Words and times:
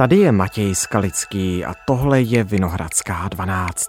Tady 0.00 0.16
je 0.16 0.32
Matěj 0.32 0.74
Skalický 0.74 1.64
a 1.64 1.74
tohle 1.86 2.20
je 2.20 2.44
Vinohradská 2.44 3.28
12. 3.28 3.88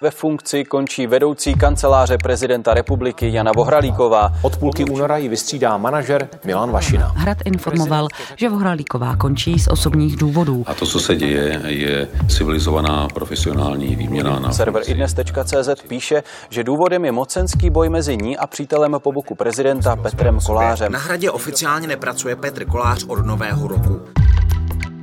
Ve 0.00 0.10
funkci 0.10 0.64
končí 0.64 1.06
vedoucí 1.06 1.54
kanceláře 1.54 2.18
prezidenta 2.22 2.74
republiky 2.74 3.32
Jana 3.32 3.52
Vohralíková. 3.56 4.32
Od 4.42 4.56
půlky 4.56 4.84
února 4.84 5.16
ji 5.16 5.28
vystřídá 5.28 5.76
manažer 5.76 6.28
Milan 6.44 6.70
Vašina. 6.70 7.12
Hrad 7.16 7.38
informoval, 7.44 8.08
že 8.36 8.48
Vohralíková 8.48 9.16
končí 9.16 9.58
z 9.58 9.68
osobních 9.68 10.16
důvodů. 10.16 10.64
A 10.66 10.74
to, 10.74 10.86
co 10.86 11.00
se 11.00 11.16
děje, 11.16 11.62
je 11.66 12.08
civilizovaná 12.28 13.08
profesionální 13.14 13.96
výměna. 13.96 14.38
Na 14.38 14.52
Server 14.52 14.82
idnes.cz 14.86 15.82
píše, 15.88 16.22
že 16.50 16.64
důvodem 16.64 17.04
je 17.04 17.12
mocenský 17.12 17.70
boj 17.70 17.88
mezi 17.88 18.16
ní 18.16 18.36
a 18.36 18.46
přítelem 18.46 18.96
po 18.98 19.12
boku 19.12 19.34
prezidenta 19.34 19.96
Petrem 19.96 20.38
Kolářem. 20.46 20.92
Na 20.92 20.98
hradě 20.98 21.30
oficiálně 21.30 21.86
nepracuje 21.86 22.36
Petr 22.36 22.64
Kolář 22.64 23.04
od 23.04 23.26
nového 23.26 23.68
roku. 23.68 24.00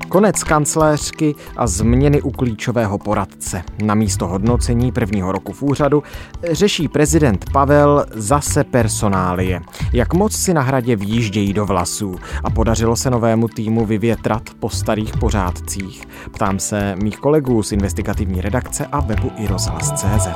Konec 0.10 0.44
kancléřky 0.44 1.36
a 1.58 1.68
změny 1.68 2.22
u 2.22 2.32
klíčového 2.32 2.98
poradce. 2.98 3.64
Na 3.84 3.96
místo 3.96 4.28
hodnocení 4.28 4.92
prvního 4.92 5.32
roku 5.32 5.54
v 5.54 5.64
úřadu 5.64 6.04
řeší 6.52 6.88
prezident 6.88 7.46
Pavel 7.52 8.06
zase 8.14 8.64
personálie. 8.64 9.62
Jak 9.94 10.14
moc 10.14 10.36
si 10.36 10.54
na 10.54 10.62
hradě 10.62 10.96
výjíždějí 10.96 11.54
do 11.54 11.66
vlasů 11.66 12.16
a 12.44 12.50
podařilo 12.50 12.96
se 12.96 13.10
novému 13.10 13.48
týmu 13.48 13.86
vyvětrat 13.86 14.44
po 14.60 14.70
starých 14.70 15.18
pořádcích. 15.18 16.04
Ptám 16.34 16.60
se 16.60 16.96
mých 17.04 17.18
kolegů 17.18 17.64
z 17.64 17.72
investigativní 17.72 18.42
redakce 18.42 18.86
a 18.86 19.00
webu 19.00 19.32
iRozhlas.cz. 19.38 20.28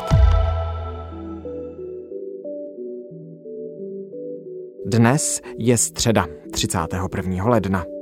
Dnes 4.86 5.42
je 5.58 5.78
středa 5.78 6.28
31. 6.52 7.46
ledna. 7.46 7.93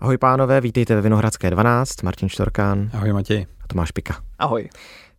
Ahoj 0.00 0.18
pánové, 0.18 0.60
vítejte 0.60 0.94
ve 0.94 1.00
Vinohradské 1.00 1.50
12, 1.50 2.02
Martin 2.02 2.28
Štorkán. 2.28 2.90
Ahoj 2.92 3.12
Matěj. 3.12 3.46
A 3.64 3.66
Tomáš 3.66 3.90
Pika. 3.90 4.16
Ahoj. 4.38 4.68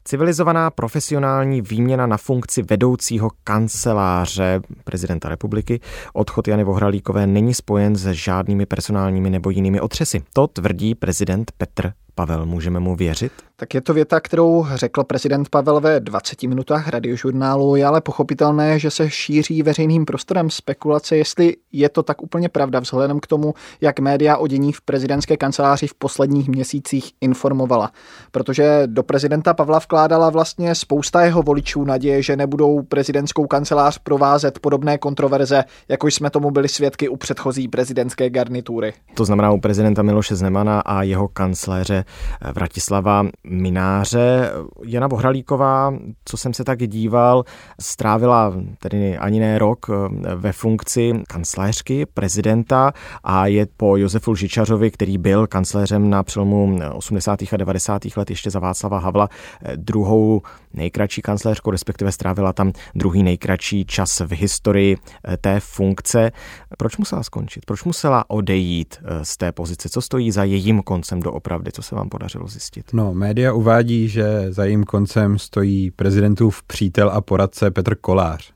Civilizovaná 0.06 0.70
profesionální 0.70 1.62
výměna 1.62 2.08
na 2.08 2.18
funkci 2.18 2.62
vedoucího 2.62 3.30
kanceláře 3.44 4.62
prezidenta 4.84 5.30
republiky. 5.30 5.80
Odchod 6.14 6.48
Jany 6.48 6.64
Vohralíkové 6.64 7.28
není 7.28 7.54
spojen 7.54 7.96
se 7.96 8.14
žádnými 8.14 8.66
personálními 8.66 9.30
nebo 9.30 9.50
jinými 9.50 9.82
otřesy. 9.82 10.22
To 10.34 10.48
tvrdí 10.48 10.96
prezident 10.96 11.52
Petr 11.58 11.94
Pavel, 12.20 12.46
můžeme 12.46 12.80
mu 12.80 12.96
věřit? 12.96 13.32
Tak 13.56 13.74
je 13.74 13.82
to 13.82 13.94
věta, 13.94 14.20
kterou 14.20 14.66
řekl 14.76 15.04
prezident 15.04 15.50
Pavel 15.50 15.80
ve 15.80 16.00
20 16.00 16.44
minutách 16.44 16.88
radiožurnálu. 16.88 17.76
Je 17.76 17.86
ale 17.86 18.02
pochopitelné, 18.02 18.80
že 18.80 18.92
se 18.92 19.10
šíří 19.10 19.64
veřejným 19.64 20.06
prostorem 20.06 20.50
spekulace, 20.50 21.18
jestli 21.18 21.56
je 21.72 21.90
to 21.90 22.04
tak 22.04 22.22
úplně 22.22 22.50
pravda, 22.50 22.80
vzhledem 22.80 23.20
k 23.20 23.28
tomu, 23.28 23.54
jak 23.82 24.00
média 24.00 24.38
o 24.38 24.48
dění 24.48 24.74
v 24.74 24.82
prezidentské 24.82 25.38
kanceláři 25.38 25.88
v 25.88 25.94
posledních 25.94 26.50
měsících 26.50 27.12
informovala. 27.22 27.92
Protože 28.32 28.84
do 28.86 29.04
prezidenta 29.04 29.54
Pavla 29.54 29.80
vkládala 29.80 30.30
vlastně 30.30 30.76
spousta 30.76 31.22
jeho 31.22 31.44
voličů 31.44 31.84
naděje, 31.84 32.24
že 32.24 32.36
nebudou 32.36 32.82
prezidentskou 32.82 33.48
kancelář 33.48 33.98
provázet 33.98 34.60
podobné 34.60 34.98
kontroverze, 34.98 35.64
jako 35.90 36.08
jsme 36.08 36.30
tomu 36.30 36.52
byli 36.52 36.68
svědky 36.68 37.10
u 37.10 37.18
předchozí 37.18 37.68
prezidentské 37.68 38.30
garnitury. 38.30 38.94
To 39.14 39.26
znamená 39.26 39.52
u 39.52 39.60
prezidenta 39.60 40.02
Miloše 40.02 40.36
Zemana 40.36 40.80
a 40.80 41.04
jeho 41.04 41.28
kancléře 41.28 42.06
Vratislava 42.54 43.26
Mináře. 43.44 44.52
Jana 44.86 45.08
Bohralíková, 45.08 45.94
co 46.26 46.38
jsem 46.38 46.54
se 46.54 46.64
tak 46.64 46.88
díval, 46.88 47.44
strávila 47.82 48.54
tedy 48.80 49.18
ani 49.18 49.40
ne 49.40 49.60
rok 49.60 49.86
eh, 49.90 50.36
ve 50.36 50.52
funkci 50.52 51.14
kancléřky 51.28 52.06
prezidenta 52.06 52.94
a 53.24 53.48
je 53.48 53.68
po 53.78 53.98
Josefu 53.98 54.32
Lžičařovi, 54.32 54.92
který 54.92 55.18
byl 55.18 55.48
kancléřem 55.48 56.10
na 56.10 56.24
přelomu 56.24 56.80
80. 56.94 57.40
a 57.54 57.58
90. 57.58 58.02
let 58.18 58.30
ještě 58.30 58.50
za 58.50 58.60
Václava 58.60 59.00
Havla, 59.00 59.30
eh, 59.64 59.78
druhou 59.78 60.42
nejkratší 60.74 61.22
kancléřku, 61.22 61.72
respektive 61.72 62.12
strávila 62.12 62.54
tam 62.54 62.72
druhý 62.96 63.24
nejkratší 63.24 63.86
čas 63.86 64.20
v 64.20 64.36
historii 64.36 64.98
eh, 65.28 65.38
té 65.38 65.60
funkce. 65.60 66.32
Proč 66.78 66.98
musela 66.98 67.24
skončit? 67.24 67.66
Proč 67.66 67.84
musela 67.84 68.30
odejít 68.30 68.98
z 69.24 69.38
té 69.38 69.52
pozice? 69.52 69.90
Co 69.90 70.02
stojí 70.02 70.32
za 70.32 70.44
jejím 70.44 70.82
koncem 70.82 71.20
doopravdy? 71.20 71.72
Co 71.72 71.82
se 71.82 71.96
podařilo 72.06 72.48
zjistit? 72.48 72.86
No, 72.94 73.14
média 73.14 73.54
uvádí, 73.54 74.08
že 74.08 74.46
za 74.50 74.66
jejím 74.66 74.84
koncem 74.84 75.40
stojí 75.40 75.92
prezidentův 75.92 76.64
přítel 76.64 77.10
a 77.10 77.22
poradce 77.22 77.72
Petr 77.72 77.96
Kolář. 77.96 78.54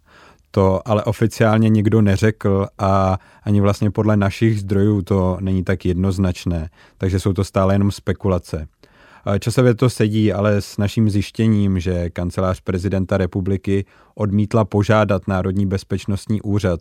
To 0.52 0.88
ale 0.88 1.04
oficiálně 1.04 1.70
nikdo 1.70 2.02
neřekl 2.02 2.68
a 2.78 3.18
ani 3.44 3.62
vlastně 3.62 3.92
podle 3.92 4.18
našich 4.18 4.60
zdrojů 4.60 5.02
to 5.02 5.38
není 5.40 5.64
tak 5.64 5.86
jednoznačné, 5.86 6.70
takže 6.98 7.20
jsou 7.20 7.34
to 7.34 7.44
stále 7.44 7.74
jenom 7.74 7.92
spekulace. 7.92 8.68
Časově 9.40 9.74
to 9.74 9.90
sedí, 9.90 10.34
ale 10.34 10.62
s 10.62 10.78
naším 10.78 11.10
zjištěním, 11.10 11.80
že 11.80 12.10
kancelář 12.10 12.62
prezidenta 12.62 13.18
republiky 13.18 13.86
odmítla 14.16 14.66
požádat 14.66 15.28
Národní 15.28 15.66
bezpečnostní 15.66 16.42
úřad 16.42 16.80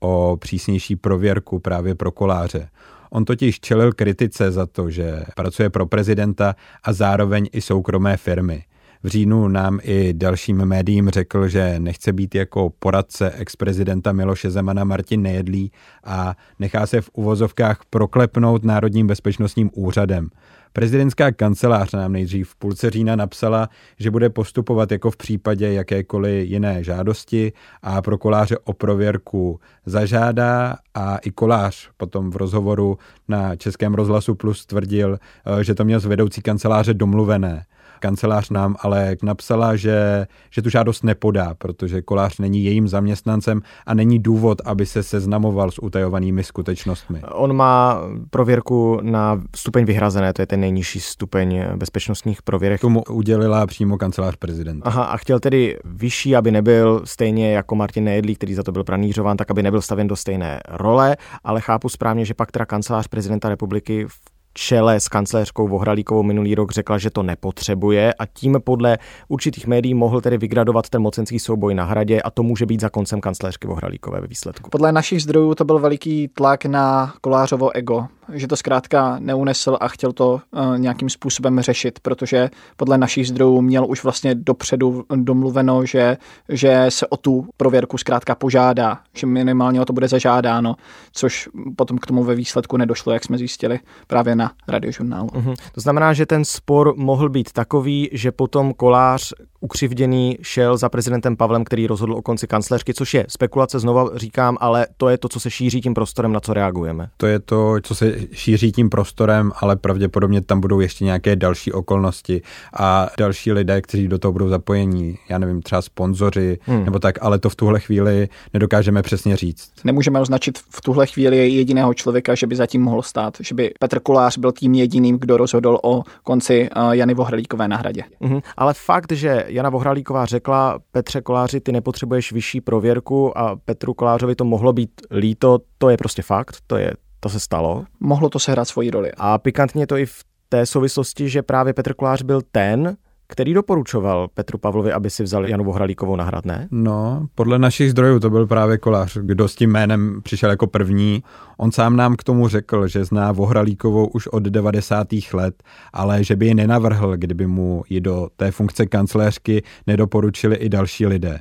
o 0.00 0.36
přísnější 0.40 0.96
prověrku 0.96 1.58
právě 1.58 1.94
pro 1.94 2.12
koláře. 2.12 2.68
On 3.10 3.24
totiž 3.24 3.60
čelil 3.60 3.92
kritice 3.92 4.50
za 4.50 4.66
to, 4.66 4.90
že 4.90 5.24
pracuje 5.36 5.70
pro 5.70 5.86
prezidenta 5.86 6.54
a 6.82 6.92
zároveň 6.92 7.48
i 7.52 7.60
soukromé 7.60 8.16
firmy. 8.16 8.69
V 9.02 9.06
říjnu 9.06 9.48
nám 9.48 9.78
i 9.82 10.12
dalším 10.12 10.64
médiím 10.64 11.08
řekl, 11.08 11.48
že 11.48 11.74
nechce 11.78 12.12
být 12.12 12.34
jako 12.34 12.72
poradce 12.78 13.30
ex-prezidenta 13.30 14.12
Miloše 14.12 14.50
Zemana 14.50 14.84
Martin 14.84 15.22
Nejedlý 15.22 15.72
a 16.04 16.34
nechá 16.58 16.86
se 16.86 17.00
v 17.00 17.10
uvozovkách 17.12 17.80
proklepnout 17.90 18.64
Národním 18.64 19.06
bezpečnostním 19.06 19.70
úřadem. 19.74 20.28
Prezidentská 20.72 21.32
kancelář 21.32 21.92
nám 21.92 22.12
nejdřív 22.12 22.50
v 22.50 22.56
půlce 22.56 22.90
října 22.90 23.16
napsala, 23.16 23.68
že 23.98 24.10
bude 24.10 24.30
postupovat 24.30 24.92
jako 24.92 25.10
v 25.10 25.16
případě 25.16 25.72
jakékoliv 25.72 26.48
jiné 26.48 26.84
žádosti 26.84 27.52
a 27.82 28.02
pro 28.02 28.18
koláře 28.18 28.58
o 28.64 28.72
prověrku 28.72 29.60
zažádá 29.86 30.76
a 30.94 31.16
i 31.16 31.30
kolář 31.30 31.90
potom 31.96 32.30
v 32.30 32.36
rozhovoru 32.36 32.98
na 33.28 33.56
Českém 33.56 33.94
rozhlasu 33.94 34.34
Plus 34.34 34.66
tvrdil, 34.66 35.18
eh, 35.60 35.64
že 35.64 35.74
to 35.74 35.84
měl 35.84 36.00
z 36.00 36.06
vedoucí 36.06 36.42
kanceláře 36.42 36.94
domluvené. 36.94 37.64
Kancelář 38.00 38.50
nám 38.50 38.76
ale 38.80 39.16
napsala, 39.22 39.76
že, 39.76 40.26
že 40.50 40.62
tu 40.62 40.70
žádost 40.70 41.04
nepodá, 41.04 41.54
protože 41.58 42.02
kolář 42.02 42.38
není 42.38 42.64
jejím 42.64 42.88
zaměstnancem 42.88 43.62
a 43.86 43.94
není 43.94 44.18
důvod, 44.18 44.58
aby 44.64 44.86
se 44.86 45.02
seznamoval 45.02 45.70
s 45.70 45.82
utajovanými 45.82 46.44
skutečnostmi. 46.44 47.22
On 47.32 47.56
má 47.56 48.00
prověrku 48.30 48.98
na 49.02 49.42
stupeň 49.56 49.84
vyhrazené, 49.84 50.32
to 50.32 50.42
je 50.42 50.46
ten 50.46 50.60
nejnižší 50.60 51.00
stupeň 51.00 51.64
bezpečnostních 51.76 52.42
prověrek. 52.42 52.80
Tomu 52.80 53.02
udělila 53.10 53.66
přímo 53.66 53.98
kancelář 53.98 54.36
prezidenta. 54.36 54.88
Aha, 54.88 55.04
a 55.04 55.16
chtěl 55.16 55.40
tedy 55.40 55.78
vyšší, 55.84 56.36
aby 56.36 56.50
nebyl 56.50 57.02
stejně 57.04 57.52
jako 57.52 57.74
Martin 57.74 58.04
Nejedlý, 58.04 58.34
který 58.34 58.54
za 58.54 58.62
to 58.62 58.72
byl 58.72 58.84
pranířován, 58.84 59.36
tak 59.36 59.50
aby 59.50 59.62
nebyl 59.62 59.80
stavěn 59.80 60.08
do 60.08 60.16
stejné 60.16 60.60
role, 60.68 61.16
ale 61.44 61.60
chápu 61.60 61.88
správně, 61.88 62.24
že 62.24 62.34
pak 62.34 62.52
teda 62.52 62.66
kancelář 62.66 63.08
prezidenta 63.08 63.48
republiky 63.48 64.06
v 64.08 64.39
čele 64.54 65.00
s 65.00 65.08
kancléřkou 65.08 65.68
Vohralíkovou 65.68 66.22
minulý 66.22 66.54
rok 66.54 66.72
řekla, 66.72 66.98
že 66.98 67.10
to 67.10 67.22
nepotřebuje 67.22 68.14
a 68.14 68.26
tím 68.26 68.58
podle 68.64 68.98
určitých 69.28 69.66
médií 69.66 69.94
mohl 69.94 70.20
tedy 70.20 70.38
vygradovat 70.38 70.88
ten 70.88 71.02
mocenský 71.02 71.38
souboj 71.38 71.74
na 71.74 71.84
hradě 71.84 72.22
a 72.22 72.30
to 72.30 72.42
může 72.42 72.66
být 72.66 72.80
za 72.80 72.88
koncem 72.88 73.20
kancléřky 73.20 73.66
Vohralíkové 73.66 74.20
ve 74.20 74.26
výsledku. 74.26 74.70
Podle 74.70 74.92
našich 74.92 75.22
zdrojů 75.22 75.54
to 75.54 75.64
byl 75.64 75.78
veliký 75.78 76.28
tlak 76.28 76.64
na 76.64 77.14
Kolářovo 77.20 77.76
ego, 77.76 78.06
že 78.32 78.46
to 78.46 78.56
zkrátka 78.56 79.16
neunesl 79.18 79.76
a 79.80 79.88
chtěl 79.88 80.12
to 80.12 80.40
uh, 80.50 80.78
nějakým 80.78 81.10
způsobem 81.10 81.60
řešit, 81.60 82.00
protože 82.00 82.50
podle 82.76 82.98
našich 82.98 83.28
zdrojů 83.28 83.60
měl 83.60 83.86
už 83.88 84.04
vlastně 84.04 84.34
dopředu 84.34 85.04
domluveno, 85.14 85.84
že, 85.86 86.16
že 86.48 86.86
se 86.88 87.06
o 87.06 87.16
tu 87.16 87.46
prověrku 87.56 87.98
zkrátka 87.98 88.34
požádá, 88.34 88.98
že 89.14 89.26
minimálně 89.26 89.80
o 89.80 89.84
to 89.84 89.92
bude 89.92 90.08
zažádáno, 90.08 90.76
což 91.12 91.48
potom 91.76 91.98
k 91.98 92.06
tomu 92.06 92.24
ve 92.24 92.34
výsledku 92.34 92.76
nedošlo, 92.76 93.12
jak 93.12 93.24
jsme 93.24 93.38
zjistili 93.38 93.80
právě 94.06 94.34
na 94.40 94.52
radiožurnálu. 94.68 95.28
Uh-huh. 95.28 95.54
To 95.72 95.80
znamená, 95.80 96.12
že 96.12 96.26
ten 96.26 96.44
spor 96.44 96.94
mohl 96.96 97.28
být 97.28 97.52
takový, 97.52 98.08
že 98.12 98.32
potom 98.32 98.74
kolář 98.74 99.32
ukřivděný 99.60 100.38
šel 100.42 100.76
za 100.76 100.88
prezidentem 100.88 101.36
Pavlem, 101.36 101.64
který 101.64 101.86
rozhodl 101.86 102.14
o 102.14 102.22
konci 102.22 102.46
kancléřky, 102.46 102.94
což 102.94 103.14
je 103.14 103.26
spekulace, 103.28 103.78
znova 103.78 104.10
říkám, 104.14 104.56
ale 104.60 104.86
to 104.96 105.08
je 105.08 105.18
to, 105.18 105.28
co 105.28 105.40
se 105.40 105.50
šíří 105.50 105.80
tím 105.80 105.94
prostorem, 105.94 106.32
na 106.32 106.40
co 106.40 106.54
reagujeme. 106.54 107.08
To 107.16 107.26
je 107.26 107.38
to, 107.38 107.76
co 107.82 107.94
se 107.94 108.16
šíří 108.32 108.72
tím 108.72 108.90
prostorem, 108.90 109.52
ale 109.60 109.76
pravděpodobně 109.76 110.40
tam 110.40 110.60
budou 110.60 110.80
ještě 110.80 111.04
nějaké 111.04 111.36
další 111.36 111.72
okolnosti 111.72 112.42
a 112.76 113.08
další 113.18 113.52
lidé, 113.52 113.82
kteří 113.82 114.08
do 114.08 114.18
toho 114.18 114.32
budou 114.32 114.48
zapojení, 114.48 115.18
já 115.28 115.38
nevím, 115.38 115.62
třeba 115.62 115.82
sponzoři 115.82 116.58
hmm. 116.62 116.84
nebo 116.84 116.98
tak, 116.98 117.18
ale 117.20 117.38
to 117.38 117.50
v 117.50 117.56
tuhle 117.56 117.80
chvíli 117.80 118.28
nedokážeme 118.52 119.02
přesně 119.02 119.36
říct. 119.36 119.72
Nemůžeme 119.84 120.20
označit 120.20 120.58
v 120.58 120.80
tuhle 120.80 121.06
chvíli 121.06 121.48
jediného 121.48 121.94
člověka, 121.94 122.34
že 122.34 122.46
by 122.46 122.56
zatím 122.56 122.82
mohl 122.82 123.02
stát, 123.02 123.36
že 123.40 123.54
by 123.54 123.72
Petr 123.78 124.00
Kolář 124.00 124.29
Kolář 124.30 124.38
byl 124.38 124.52
tím 124.52 124.74
jediným, 124.74 125.18
kdo 125.18 125.36
rozhodl 125.36 125.78
o 125.82 126.02
konci 126.22 126.68
eh, 126.70 126.96
Jany 126.96 127.14
Vohralíkové 127.14 127.68
na 127.68 127.76
hradě. 127.76 128.02
Mm-hmm. 128.20 128.42
Ale 128.56 128.74
fakt, 128.74 129.12
že 129.12 129.44
Jana 129.46 129.70
Vohralíková 129.70 130.26
řekla 130.26 130.78
Petře 130.92 131.20
Koláři, 131.20 131.60
ty 131.60 131.72
nepotřebuješ 131.72 132.32
vyšší 132.32 132.60
prověrku 132.60 133.38
a 133.38 133.56
Petru 133.56 133.94
Kolářovi 133.94 134.34
to 134.34 134.44
mohlo 134.44 134.72
být 134.72 134.90
líto, 135.10 135.58
to 135.78 135.90
je 135.90 135.96
prostě 135.96 136.22
fakt, 136.22 136.56
to 136.66 136.76
je 136.76 136.92
to 137.20 137.28
se 137.28 137.40
stalo. 137.40 137.84
Mohlo 138.00 138.28
to 138.28 138.38
sehrát 138.38 138.68
svoji 138.68 138.90
roli. 138.90 139.10
A 139.16 139.38
pikantně 139.38 139.86
to 139.86 139.96
i 139.96 140.06
v 140.06 140.24
té 140.48 140.66
souvislosti, 140.66 141.28
že 141.28 141.42
právě 141.42 141.72
Petr 141.72 141.94
Kolář 141.94 142.22
byl 142.22 142.40
ten, 142.52 142.96
který 143.30 143.54
doporučoval 143.54 144.28
Petru 144.34 144.58
Pavlovi, 144.58 144.92
aby 144.92 145.10
si 145.10 145.22
vzal 145.22 145.48
Janu 145.48 145.64
Vohralíkovou 145.64 146.16
na 146.16 146.24
hrad, 146.24 146.44
ne? 146.44 146.68
No, 146.70 147.26
podle 147.34 147.58
našich 147.58 147.90
zdrojů 147.90 148.20
to 148.20 148.30
byl 148.30 148.46
právě 148.46 148.78
Kolář, 148.78 149.18
kdo 149.20 149.48
s 149.48 149.54
tím 149.54 149.70
jménem 149.70 150.20
přišel 150.22 150.50
jako 150.50 150.66
první. 150.66 151.22
On 151.56 151.72
sám 151.72 151.96
nám 151.96 152.16
k 152.16 152.24
tomu 152.24 152.48
řekl, 152.48 152.88
že 152.88 153.04
zná 153.04 153.32
Vohralíkovou 153.32 154.06
už 154.06 154.26
od 154.26 154.42
90. 154.42 155.06
let, 155.32 155.62
ale 155.92 156.24
že 156.24 156.36
by 156.36 156.46
ji 156.46 156.54
nenavrhl, 156.54 157.16
kdyby 157.16 157.46
mu 157.46 157.82
ji 157.88 158.00
do 158.00 158.28
té 158.36 158.50
funkce 158.50 158.86
kancléřky 158.86 159.62
nedoporučili 159.86 160.56
i 160.56 160.68
další 160.68 161.06
lidé. 161.06 161.38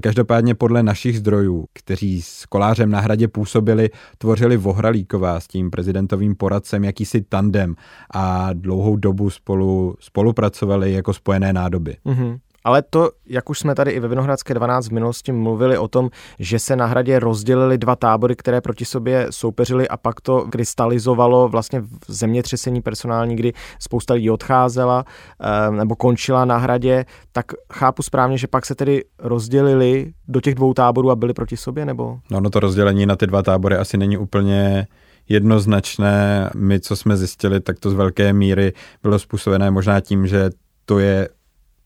Každopádně 0.00 0.54
podle 0.54 0.82
našich 0.82 1.18
zdrojů, 1.18 1.64
kteří 1.72 2.22
s 2.22 2.46
kolářem 2.46 2.90
na 2.90 3.00
hradě 3.00 3.28
působili, 3.28 3.90
tvořili 4.18 4.56
Vohralíková 4.56 5.40
s 5.40 5.46
tím 5.46 5.70
prezidentovým 5.70 6.34
poradcem 6.34 6.84
jakýsi 6.84 7.20
tandem 7.20 7.74
a 8.14 8.52
dlouhou 8.52 8.96
dobu 8.96 9.30
spolu 9.30 9.96
spolupracovali 10.00 10.92
jako 10.92 11.12
spojené 11.12 11.52
nádoby. 11.52 11.96
Mm-hmm. 12.06 12.38
Ale 12.66 12.82
to, 12.82 13.10
jak 13.26 13.50
už 13.50 13.58
jsme 13.58 13.74
tady 13.74 13.90
i 13.90 14.00
ve 14.00 14.08
Vinohradské 14.08 14.54
12 14.54 14.88
v 14.88 14.92
minulosti 14.92 15.32
mluvili 15.32 15.78
o 15.78 15.88
tom, 15.88 16.10
že 16.38 16.58
se 16.58 16.76
na 16.76 16.86
hradě 16.86 17.18
rozdělily 17.18 17.78
dva 17.78 17.96
tábory, 17.96 18.36
které 18.36 18.60
proti 18.60 18.84
sobě 18.84 19.26
soupeřily 19.30 19.88
a 19.88 19.96
pak 19.96 20.20
to 20.20 20.46
krystalizovalo 20.50 21.48
vlastně 21.48 21.80
v 21.80 21.88
zemětřesení 22.08 22.82
personální, 22.82 23.36
kdy 23.36 23.52
spousta 23.78 24.14
lidí 24.14 24.30
odcházela 24.30 25.04
eh, 25.40 25.70
nebo 25.70 25.96
končila 25.96 26.44
na 26.44 26.56
hradě, 26.56 27.04
tak 27.32 27.46
chápu 27.72 28.02
správně, 28.02 28.38
že 28.38 28.46
pak 28.46 28.66
se 28.66 28.74
tedy 28.74 29.04
rozdělili 29.18 30.12
do 30.28 30.40
těch 30.40 30.54
dvou 30.54 30.74
táborů 30.74 31.10
a 31.10 31.16
byli 31.16 31.34
proti 31.34 31.56
sobě, 31.56 31.84
nebo? 31.84 32.18
No, 32.30 32.40
no 32.40 32.50
to 32.50 32.60
rozdělení 32.60 33.06
na 33.06 33.16
ty 33.16 33.26
dva 33.26 33.42
tábory 33.42 33.76
asi 33.76 33.96
není 33.96 34.18
úplně 34.18 34.86
jednoznačné. 35.28 36.50
My, 36.54 36.80
co 36.80 36.96
jsme 36.96 37.16
zjistili, 37.16 37.60
tak 37.60 37.78
to 37.78 37.90
z 37.90 37.94
velké 37.94 38.32
míry 38.32 38.72
bylo 39.02 39.18
způsobené 39.18 39.70
možná 39.70 40.00
tím, 40.00 40.26
že 40.26 40.50
to 40.84 40.98
je 40.98 41.28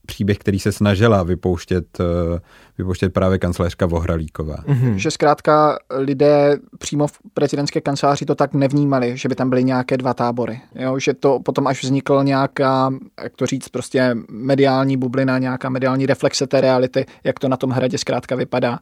příběh, 0.06 0.38
který 0.38 0.58
se 0.58 0.72
snažila 0.72 1.22
vypouštět, 1.22 2.00
eh, 2.00 2.40
vypouštět 2.78 3.12
právě 3.12 3.38
kancelářka 3.38 3.86
Vohralíková. 3.86 4.56
Mm-hmm. 4.56 4.94
Že 4.94 5.10
zkrátka 5.10 5.78
lidé 5.96 6.58
přímo 6.78 7.06
v 7.06 7.18
prezidentské 7.34 7.80
kanceláři 7.80 8.24
to 8.24 8.34
tak 8.34 8.54
nevnímali, 8.54 9.16
že 9.16 9.28
by 9.28 9.34
tam 9.34 9.50
byly 9.50 9.64
nějaké 9.64 9.96
dva 9.96 10.14
tábory. 10.14 10.60
Jo? 10.74 10.98
Že 10.98 11.14
to 11.14 11.40
potom 11.40 11.66
až 11.66 11.82
vznikl 11.82 12.24
nějaká, 12.24 12.90
jak 13.22 13.36
to 13.36 13.46
říct, 13.46 13.68
prostě 13.68 14.16
mediální 14.30 14.96
bublina, 14.96 15.38
nějaká 15.38 15.68
mediální 15.68 16.06
reflexe 16.06 16.46
té 16.46 16.60
reality, 16.60 17.06
jak 17.24 17.38
to 17.38 17.48
na 17.48 17.56
tom 17.56 17.70
hradě 17.70 17.98
zkrátka 17.98 18.36
vypadá 18.36 18.78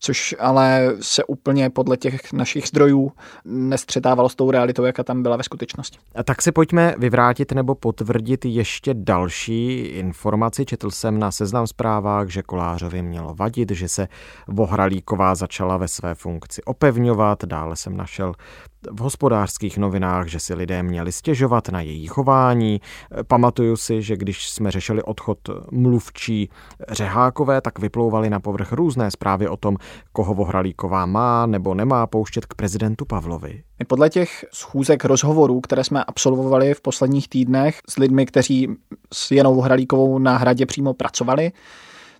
což 0.00 0.34
ale 0.38 0.92
se 1.00 1.24
úplně 1.24 1.70
podle 1.70 1.96
těch 1.96 2.32
našich 2.32 2.66
zdrojů 2.66 3.12
nestřetávalo 3.44 4.28
s 4.28 4.34
tou 4.34 4.50
realitou, 4.50 4.84
jaká 4.84 5.02
tam 5.02 5.22
byla 5.22 5.36
ve 5.36 5.42
skutečnosti. 5.42 5.98
A 6.14 6.22
tak 6.22 6.42
si 6.42 6.52
pojďme 6.52 6.94
vyvrátit 6.98 7.52
nebo 7.52 7.74
potvrdit 7.74 8.44
ještě 8.44 8.94
další 8.94 9.78
informaci. 9.78 10.64
Četl 10.64 10.90
jsem 10.90 11.18
na 11.18 11.30
seznam 11.30 11.66
zprávách, 11.66 12.28
že 12.28 12.42
Kolářovi 12.42 13.02
mělo 13.02 13.34
vadit, 13.34 13.70
že 13.70 13.88
se 13.88 14.08
Vohralíková 14.48 15.34
začala 15.34 15.76
ve 15.76 15.88
své 15.88 16.14
funkci 16.14 16.62
opevňovat. 16.62 17.44
Dále 17.44 17.76
jsem 17.76 17.96
našel 17.96 18.34
v 18.90 19.00
hospodářských 19.00 19.78
novinách, 19.78 20.26
že 20.26 20.40
si 20.40 20.54
lidé 20.54 20.82
měli 20.82 21.12
stěžovat 21.12 21.68
na 21.68 21.80
její 21.80 22.06
chování. 22.06 22.80
Pamatuju 23.26 23.76
si, 23.76 24.02
že 24.02 24.16
když 24.16 24.50
jsme 24.50 24.70
řešili 24.70 25.02
odchod 25.02 25.38
mluvčí 25.72 26.50
Řehákové, 26.88 27.60
tak 27.60 27.78
vyplouvaly 27.78 28.30
na 28.30 28.40
povrch 28.40 28.72
různé 28.72 29.10
zprávy 29.10 29.48
o 29.48 29.56
tom, 29.56 29.76
koho 30.12 30.34
Vohralíková 30.34 31.06
má 31.06 31.46
nebo 31.46 31.74
nemá 31.74 32.06
pouštět 32.06 32.46
k 32.46 32.54
prezidentu 32.54 33.04
Pavlovi. 33.04 33.62
Podle 33.86 34.10
těch 34.10 34.44
schůzek 34.52 35.04
rozhovorů, 35.04 35.60
které 35.60 35.84
jsme 35.84 36.04
absolvovali 36.04 36.74
v 36.74 36.80
posledních 36.80 37.28
týdnech 37.28 37.80
s 37.88 37.96
lidmi, 37.96 38.26
kteří 38.26 38.68
s 39.12 39.30
Janou 39.30 39.54
Vohralíkovou 39.54 40.18
na 40.18 40.36
hradě 40.36 40.66
přímo 40.66 40.94
pracovali, 40.94 41.52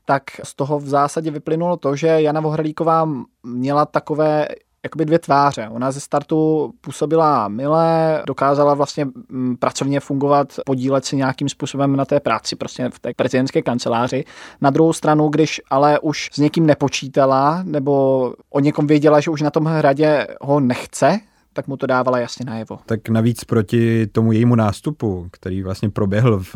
tak 0.04 0.22
z 0.42 0.54
toho 0.54 0.78
v 0.78 0.88
zásadě 0.88 1.30
vyplynulo 1.30 1.76
to, 1.76 1.96
že 1.96 2.06
Jana 2.06 2.40
Vohralíková 2.40 3.08
měla 3.46 3.86
takové 3.86 4.48
jakoby 4.84 5.04
dvě 5.04 5.18
tváře. 5.18 5.68
Ona 5.68 5.92
ze 5.92 6.00
startu 6.00 6.70
působila 6.80 7.48
milé, 7.48 8.22
dokázala 8.26 8.74
vlastně 8.74 9.06
mm, 9.28 9.56
pracovně 9.56 10.00
fungovat, 10.00 10.52
podílet 10.66 11.04
se 11.04 11.16
nějakým 11.16 11.48
způsobem 11.48 11.96
na 11.96 12.04
té 12.04 12.20
práci, 12.20 12.56
prostě 12.56 12.90
v 12.94 12.98
té 12.98 13.10
prezidentské 13.16 13.62
kanceláři. 13.62 14.24
Na 14.60 14.70
druhou 14.70 14.92
stranu, 14.92 15.28
když 15.28 15.60
ale 15.70 15.98
už 15.98 16.30
s 16.32 16.38
někým 16.38 16.66
nepočítala, 16.66 17.62
nebo 17.62 18.34
o 18.50 18.60
někom 18.60 18.86
věděla, 18.86 19.20
že 19.20 19.30
už 19.30 19.42
na 19.42 19.50
tom 19.50 19.64
hradě 19.64 20.26
ho 20.40 20.60
nechce, 20.60 21.20
tak 21.52 21.69
mu 21.69 21.76
to 21.76 21.87
dávala 21.87 22.19
jasně 22.19 22.44
najevo. 22.44 22.79
Tak 22.87 23.08
navíc 23.08 23.44
proti 23.44 24.06
tomu 24.06 24.32
jejímu 24.32 24.55
nástupu, 24.55 25.29
který 25.31 25.62
vlastně 25.62 25.91
proběhl 25.91 26.38
v, 26.38 26.55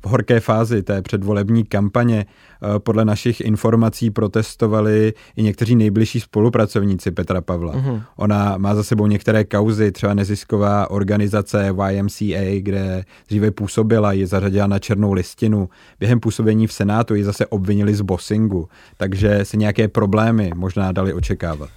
v 0.00 0.06
horké 0.06 0.40
fázi 0.40 0.82
té 0.82 1.02
předvolební 1.02 1.64
kampaně, 1.64 2.26
eh, 2.26 2.78
podle 2.78 3.04
našich 3.04 3.40
informací 3.40 4.10
protestovali 4.10 5.12
i 5.36 5.42
někteří 5.42 5.76
nejbližší 5.76 6.20
spolupracovníci 6.20 7.10
Petra 7.10 7.40
Pavla. 7.40 7.74
Mm-hmm. 7.74 8.02
Ona 8.16 8.56
má 8.58 8.74
za 8.74 8.82
sebou 8.82 9.06
některé 9.06 9.44
kauzy, 9.44 9.92
třeba 9.92 10.14
nezisková 10.14 10.90
organizace 10.90 11.74
YMCA, 11.90 12.60
kde 12.60 13.04
dříve 13.28 13.50
působila, 13.50 14.12
je 14.12 14.26
zařadila 14.26 14.66
na 14.66 14.78
černou 14.78 15.12
listinu. 15.12 15.68
Během 16.00 16.20
působení 16.20 16.66
v 16.66 16.72
Senátu 16.72 17.14
ji 17.14 17.24
zase 17.24 17.46
obvinili 17.46 17.94
z 17.94 18.00
bossingu, 18.00 18.68
takže 18.96 19.44
se 19.44 19.56
nějaké 19.56 19.88
problémy 19.88 20.50
možná 20.54 20.92
dali 20.92 21.14
očekávat. 21.14 21.70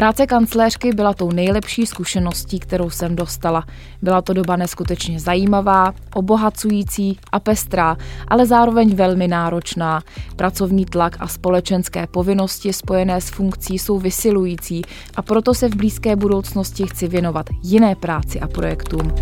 Práce 0.00 0.26
kancléřky 0.26 0.92
byla 0.92 1.14
tou 1.14 1.32
nejlepší 1.32 1.86
zkušeností, 1.86 2.58
kterou 2.58 2.90
jsem 2.90 3.16
dostala. 3.16 3.64
Byla 4.02 4.22
to 4.22 4.32
doba 4.32 4.56
neskutečně 4.56 5.20
zajímavá, 5.20 5.94
obohacující 6.14 7.18
a 7.32 7.40
pestrá, 7.40 7.96
ale 8.28 8.46
zároveň 8.46 8.94
velmi 8.94 9.28
náročná. 9.28 10.02
Pracovní 10.36 10.84
tlak 10.84 11.16
a 11.20 11.28
společenské 11.28 12.06
povinnosti 12.06 12.72
spojené 12.72 13.20
s 13.20 13.30
funkcí 13.30 13.78
jsou 13.78 13.98
vysilující 13.98 14.82
a 15.16 15.22
proto 15.22 15.54
se 15.54 15.68
v 15.68 15.76
blízké 15.76 16.16
budoucnosti 16.16 16.86
chci 16.86 17.08
věnovat 17.08 17.46
jiné 17.62 17.94
práci 17.94 18.40
a 18.40 18.48
projektům. 18.48 19.12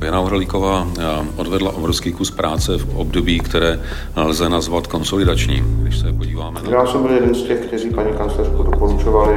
Jana 0.00 0.20
Ohrlíková 0.20 0.88
eh, 0.98 1.02
odvedla 1.36 1.72
obrovský 1.72 2.12
kus 2.12 2.30
práce 2.30 2.78
v 2.78 2.96
období, 2.96 3.40
které 3.40 3.80
lze 4.16 4.48
nazvat 4.48 4.86
konsolidačním. 4.86 5.78
Když 5.82 5.98
se 5.98 6.12
podíváme 6.12 6.62
na... 6.62 6.70
Já 6.70 6.86
jsem 6.86 7.02
byl 7.02 7.12
jeden 7.12 7.34
z 7.34 7.42
těch, 7.42 7.60
kteří 7.60 7.90
paní 7.90 8.12
kancelářku 8.12 8.62
doporučovali 8.62 9.36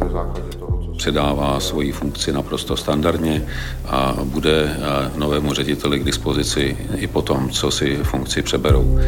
na 0.00 0.08
základě 0.08 0.58
toho, 0.58 0.82
co... 0.84 0.90
Předává 0.90 1.60
svoji 1.60 1.92
funkci 1.92 2.32
naprosto 2.32 2.76
standardně 2.76 3.42
a 3.88 4.14
bude 4.24 4.62
eh, 4.64 5.18
novému 5.18 5.52
řediteli 5.52 5.98
k 5.98 6.04
dispozici 6.04 6.76
i 6.96 7.06
po 7.06 7.22
tom, 7.22 7.48
co 7.50 7.70
si 7.70 7.96
funkci 7.96 8.42
přeberou. 8.42 8.98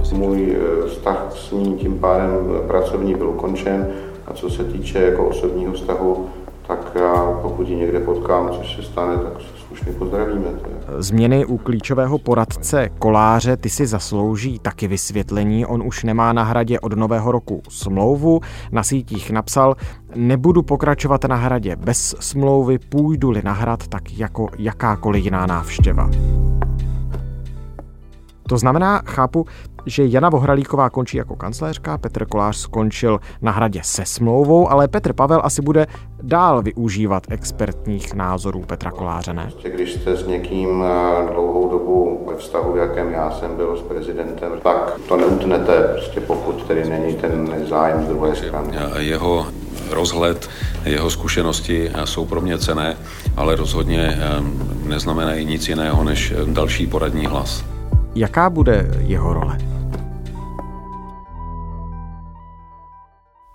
Myslím, 0.00 0.18
Můj 0.18 0.56
eh, 0.56 0.88
vztah 0.88 1.26
s 1.36 1.52
ní 1.52 1.76
tím 1.76 1.98
pádem 1.98 2.30
pracovní 2.66 3.14
byl 3.14 3.28
ukončen 3.28 3.86
a 4.26 4.34
co 4.34 4.50
se 4.50 4.64
týče 4.64 4.98
jako 4.98 5.28
osobního 5.28 5.72
vztahu, 5.72 6.28
tak 6.66 6.92
já 6.94 7.38
pokud 7.42 7.68
ji 7.68 7.76
někde 7.76 8.00
potkám, 8.00 8.50
což 8.58 8.76
se 8.76 8.82
stane, 8.82 9.16
tak 9.16 9.32
pozdravíme. 9.98 10.48
Změny 10.98 11.44
u 11.44 11.58
klíčového 11.58 12.18
poradce 12.18 12.88
Koláře 12.98 13.56
ty 13.56 13.70
si 13.70 13.86
zaslouží 13.86 14.58
taky 14.58 14.88
vysvětlení. 14.88 15.66
On 15.66 15.82
už 15.82 16.04
nemá 16.04 16.32
na 16.32 16.42
hradě 16.42 16.80
od 16.80 16.92
nového 16.92 17.32
roku 17.32 17.62
smlouvu. 17.68 18.40
Na 18.72 18.82
sítích 18.82 19.30
napsal, 19.30 19.76
nebudu 20.14 20.62
pokračovat 20.62 21.24
na 21.24 21.36
hradě 21.36 21.76
bez 21.76 22.14
smlouvy, 22.20 22.78
půjdu-li 22.78 23.42
na 23.44 23.52
hrad 23.52 23.88
tak 23.88 24.18
jako 24.18 24.48
jakákoliv 24.58 25.24
jiná 25.24 25.46
návštěva. 25.46 26.10
To 28.48 28.58
znamená, 28.58 29.02
chápu, 29.06 29.46
že 29.86 30.06
Jana 30.06 30.28
Vohralíková 30.28 30.90
končí 30.90 31.16
jako 31.16 31.36
kancléřka, 31.36 31.98
Petr 31.98 32.26
Kolář 32.26 32.56
skončil 32.56 33.18
na 33.42 33.52
hradě 33.52 33.80
se 33.84 34.04
smlouvou, 34.04 34.70
ale 34.70 34.88
Petr 34.88 35.12
Pavel 35.12 35.40
asi 35.44 35.62
bude 35.62 35.86
dál 36.22 36.62
využívat 36.62 37.22
expertních 37.30 38.14
názorů 38.14 38.60
Petra 38.60 38.90
Koláře, 38.90 39.32
ne? 39.32 39.42
Prostě 39.42 39.70
když 39.70 39.92
jste 39.92 40.16
s 40.16 40.26
někým 40.26 40.84
eh, 40.84 41.32
dlouhou 41.32 41.70
dobu 41.70 42.26
ve 42.30 42.36
vztahu, 42.36 42.72
v 42.72 42.76
jakém 42.76 43.12
já 43.12 43.30
jsem 43.30 43.56
byl 43.56 43.76
s 43.76 43.82
prezidentem, 43.82 44.52
tak 44.62 45.00
to 45.08 45.16
neutnete, 45.16 45.88
prostě 45.92 46.20
pokud 46.20 46.62
tedy 46.62 46.88
není 46.88 47.14
ten 47.14 47.64
zájem 47.68 48.04
z 48.04 48.08
druhé 48.08 48.36
strany. 48.36 48.68
Jeho 48.98 49.46
rozhled, 49.90 50.48
jeho 50.84 51.10
zkušenosti 51.10 51.90
jsou 52.04 52.24
pro 52.24 52.40
mě 52.40 52.58
cené, 52.58 52.96
ale 53.36 53.56
rozhodně 53.56 54.18
eh, 54.18 54.42
neznamenají 54.88 55.44
nic 55.44 55.68
jiného 55.68 56.04
než 56.04 56.34
další 56.46 56.86
poradní 56.86 57.26
hlas. 57.26 57.64
Jaká 58.14 58.50
bude 58.50 58.90
jeho 58.98 59.32
role? 59.32 59.71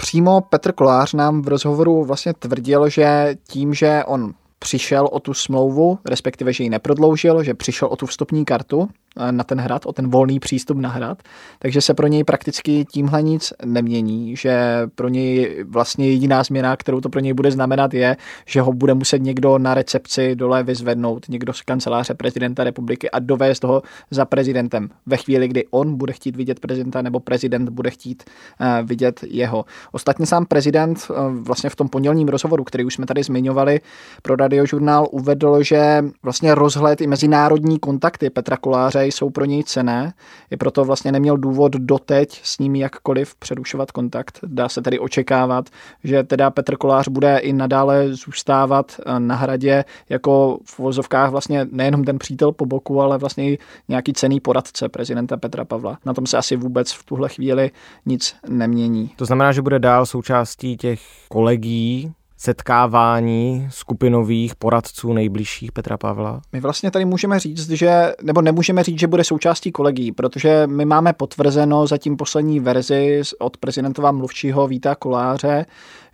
Přímo 0.08 0.42
Petr 0.42 0.72
Kolář 0.72 1.14
nám 1.14 1.42
v 1.42 1.48
rozhovoru 1.48 2.04
vlastně 2.06 2.34
tvrdil, 2.34 2.90
že 2.90 3.36
tím, 3.48 3.74
že 3.74 4.04
on 4.06 4.34
přišel 4.60 5.10
o 5.12 5.20
tu 5.20 5.34
smlouvu, 5.34 6.00
respektive, 6.06 6.54
že 6.54 6.64
ji 6.64 6.70
neprodloužil, 6.70 7.44
že 7.44 7.54
přišel 7.54 7.88
o 7.88 7.96
tu 7.96 8.06
vstupní 8.06 8.46
kartu, 8.46 8.90
na 9.32 9.44
ten 9.44 9.60
hrad, 9.60 9.86
o 9.86 9.94
ten 9.94 10.10
volný 10.10 10.40
přístup 10.40 10.78
na 10.78 10.90
hrad, 10.90 11.24
takže 11.60 11.82
se 11.82 11.94
pro 11.94 12.08
něj 12.08 12.24
prakticky 12.24 12.86
tímhle 12.86 13.22
nic 13.22 13.54
nemění, 13.66 14.36
že 14.36 14.82
pro 14.96 15.08
něj 15.08 15.64
vlastně 15.70 16.10
jediná 16.10 16.44
změna, 16.44 16.76
kterou 16.76 17.02
to 17.02 17.10
pro 17.10 17.20
něj 17.20 17.34
bude 17.34 17.52
znamenat, 17.52 17.94
je, 17.94 18.18
že 18.46 18.62
ho 18.62 18.74
bude 18.74 18.94
muset 18.94 19.20
někdo 19.20 19.58
na 19.58 19.74
recepci 19.74 20.36
dole 20.36 20.64
vyzvednout, 20.64 21.30
někdo 21.30 21.54
z 21.54 21.62
kanceláře 21.62 22.14
prezidenta 22.14 22.64
republiky 22.64 23.12
a 23.12 23.20
dovést 23.20 23.64
ho 23.64 23.82
za 24.12 24.26
prezidentem 24.26 24.90
ve 25.06 25.18
chvíli, 25.18 25.48
kdy 25.48 25.66
on 25.72 25.98
bude 25.98 26.14
chtít 26.14 26.36
vidět 26.36 26.60
prezidenta 26.60 27.02
nebo 27.02 27.20
prezident 27.20 27.70
bude 27.70 27.90
chtít 27.90 28.24
uh, 28.62 28.88
vidět 28.88 29.20
jeho. 29.28 29.66
Ostatně 29.92 30.26
sám 30.26 30.46
prezident 30.46 31.08
uh, 31.10 31.16
vlastně 31.32 31.70
v 31.70 31.76
tom 31.76 31.90
pondělním 31.90 32.28
rozhovoru, 32.28 32.64
který 32.64 32.86
už 32.86 32.94
jsme 32.94 33.06
tady 33.06 33.24
zmiňovali 33.24 33.80
pro 34.22 34.36
radiožurnál, 34.36 35.08
uvedl, 35.12 35.64
že 35.64 36.04
vlastně 36.24 36.56
rozhled 36.56 37.02
i 37.02 37.08
mezinárodní 37.08 37.80
kontakty 37.80 38.30
Petra 38.30 38.58
Koláře 38.58 39.07
jsou 39.08 39.30
pro 39.30 39.46
něj 39.46 39.64
cené, 39.64 40.14
i 40.52 40.58
proto 40.58 40.86
vlastně 40.86 41.12
neměl 41.12 41.38
důvod 41.38 41.72
doteď 41.72 42.42
s 42.44 42.60
ním 42.60 42.76
jakkoliv 42.76 43.36
přerušovat 43.36 43.92
kontakt. 43.92 44.40
Dá 44.44 44.70
se 44.70 44.82
tedy 44.82 45.00
očekávat, 45.00 45.70
že 46.04 46.24
teda 46.24 46.50
Petr 46.50 46.78
Kolář 46.78 47.08
bude 47.08 47.38
i 47.38 47.54
nadále 47.54 48.14
zůstávat 48.14 49.00
eh, 49.00 49.20
na 49.20 49.36
hradě 49.36 49.86
jako 50.10 50.60
v 50.66 50.80
vozovkách 50.80 51.32
vlastně 51.32 51.68
nejenom 51.72 52.04
ten 52.04 52.20
přítel 52.20 52.52
po 52.52 52.66
boku, 52.66 53.02
ale 53.02 53.18
vlastně 53.18 53.52
i 53.52 53.58
nějaký 53.88 54.14
cený 54.14 54.40
poradce 54.40 54.90
prezidenta 54.90 55.38
Petra 55.38 55.66
Pavla. 55.66 55.98
Na 56.06 56.14
tom 56.14 56.26
se 56.26 56.38
asi 56.38 56.56
vůbec 56.56 56.92
v 56.92 57.04
tuhle 57.04 57.30
chvíli 57.30 57.72
nic 58.06 58.36
nemění. 58.48 59.12
To 59.16 59.26
znamená, 59.26 59.52
že 59.52 59.62
bude 59.62 59.80
dál 59.80 60.06
součástí 60.06 60.78
těch 60.78 61.02
kolegí 61.30 62.14
setkávání 62.38 63.68
skupinových 63.72 64.56
poradců 64.56 65.14
nejbližších 65.14 65.72
Petra 65.72 65.98
Pavla? 65.98 66.42
My 66.52 66.60
vlastně 66.60 66.92
tady 66.92 67.06
můžeme 67.06 67.40
říct, 67.40 67.70
že, 67.70 68.14
nebo 68.24 68.42
nemůžeme 68.42 68.84
říct, 68.84 69.00
že 69.00 69.08
bude 69.08 69.24
součástí 69.24 69.72
kolegí, 69.72 70.12
protože 70.12 70.68
my 70.68 70.86
máme 70.86 71.14
potvrzeno 71.14 71.88
zatím 71.88 72.18
poslední 72.18 72.60
verzi 72.60 73.22
od 73.40 73.58
prezidentova 73.58 74.12
mluvčího 74.12 74.68
Víta 74.68 74.96
Koláře, 74.96 75.66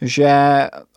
že 0.01 0.31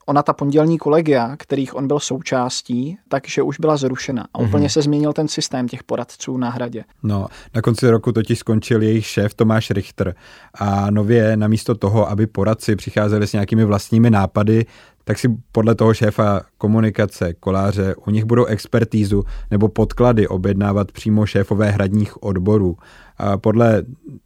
ona 0.07 0.23
ta 0.23 0.33
pondělní 0.33 0.79
kolegia, 0.79 1.37
kterých 1.37 1.77
on 1.77 1.87
byl 1.87 2.01
součástí, 2.01 2.99
takže 3.09 3.43
už 3.43 3.61
byla 3.61 3.77
zrušena. 3.77 4.27
A 4.35 4.39
úplně 4.39 4.67
mm-hmm. 4.67 4.73
se 4.73 4.83
změnil 4.83 5.13
ten 5.13 5.29
systém 5.29 5.69
těch 5.69 5.83
poradců 5.83 6.37
na 6.37 6.51
hradě. 6.51 6.85
No, 7.03 7.27
na 7.55 7.63
konci 7.63 7.91
roku 7.91 8.13
totiž 8.13 8.39
skončil 8.39 8.83
jejich 8.83 9.07
šéf 9.07 9.35
Tomáš 9.35 9.71
Richter 9.71 10.15
a 10.55 10.91
nově 10.91 11.37
namísto 11.37 11.75
toho, 11.75 12.11
aby 12.11 12.27
poradci 12.27 12.77
přicházeli 12.77 13.27
s 13.27 13.33
nějakými 13.33 13.65
vlastními 13.65 14.11
nápady, 14.11 14.67
tak 15.05 15.19
si 15.19 15.29
podle 15.53 15.75
toho 15.75 15.95
šéfa 15.95 16.41
komunikace 16.59 17.35
koláře 17.35 17.95
u 18.07 18.11
nich 18.11 18.25
budou 18.25 18.45
expertízu 18.45 19.25
nebo 19.51 19.69
podklady 19.69 20.29
objednávat 20.29 20.93
přímo 20.93 21.27
šéfové 21.27 21.71
hradních 21.71 22.23
odborů. 22.23 22.77
A 23.19 23.37
podle 23.37 23.83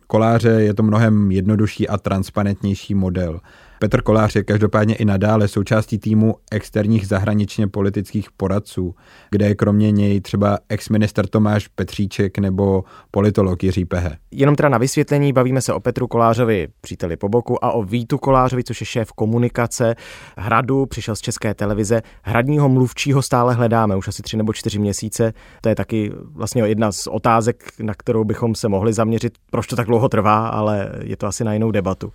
koláře 0.07 0.49
je 0.49 0.75
to 0.75 0.83
mnohem 0.83 1.33
jednodušší 1.33 1.89
a 1.89 1.99
transparentnější 1.99 2.95
model. 2.95 3.41
Petr 3.81 4.03
Kolář 4.03 4.37
je 4.37 4.43
každopádně 4.43 4.95
i 4.95 5.05
nadále 5.05 5.49
součástí 5.49 5.99
týmu 5.99 6.35
externích 6.51 7.07
zahraničně 7.07 7.69
politických 7.69 8.31
poradců, 8.37 8.95
kde 9.31 9.47
je 9.47 9.55
kromě 9.55 9.91
něj 9.91 10.21
třeba 10.21 10.59
exminister 10.69 11.27
Tomáš 11.27 11.69
Petříček 11.69 12.39
nebo 12.39 12.85
politolog 13.11 13.63
Jiří 13.63 13.85
Pehe. 13.85 14.19
Jenom 14.31 14.57
teda 14.57 14.69
na 14.69 14.79
vysvětlení, 14.79 15.33
bavíme 15.33 15.61
se 15.61 15.73
o 15.73 15.81
Petru 15.81 16.07
Kolářovi, 16.07 16.69
příteli 16.81 17.17
po 17.17 17.29
boku, 17.29 17.65
a 17.65 17.73
o 17.73 17.83
Vítu 17.83 18.19
Kolářovi, 18.19 18.65
což 18.65 18.81
je 18.81 18.87
šéf 18.87 19.13
komunikace 19.13 19.95
Hradu, 20.37 20.87
přišel 20.87 21.17
z 21.17 21.21
České 21.21 21.55
televize. 21.55 22.03
Hradního 22.23 22.69
mluvčího 22.69 23.23
stále 23.23 23.55
hledáme, 23.55 23.97
už 23.97 24.09
asi 24.09 24.23
tři 24.23 24.37
nebo 24.37 24.53
čtyři 24.53 24.79
měsíce. 24.79 25.33
To 25.61 25.69
je 25.69 25.75
taky 25.75 26.13
vlastně 26.33 26.63
jedna 26.63 26.93
z 26.93 27.07
otázek, 27.07 27.73
na 27.83 27.95
kterou 27.95 28.25
bychom 28.25 28.55
se 28.55 28.69
mohli 28.69 28.93
zaměřit, 28.93 29.33
proč 29.51 29.67
to 29.67 29.77
tak 29.77 29.87
dlouho 29.87 30.09
trvá, 30.09 30.49
ale 30.49 30.93
je 31.03 31.17
to 31.17 31.27
asi 31.27 31.45
na 31.45 31.53
jinou 31.53 31.71
debatu. 31.71 32.13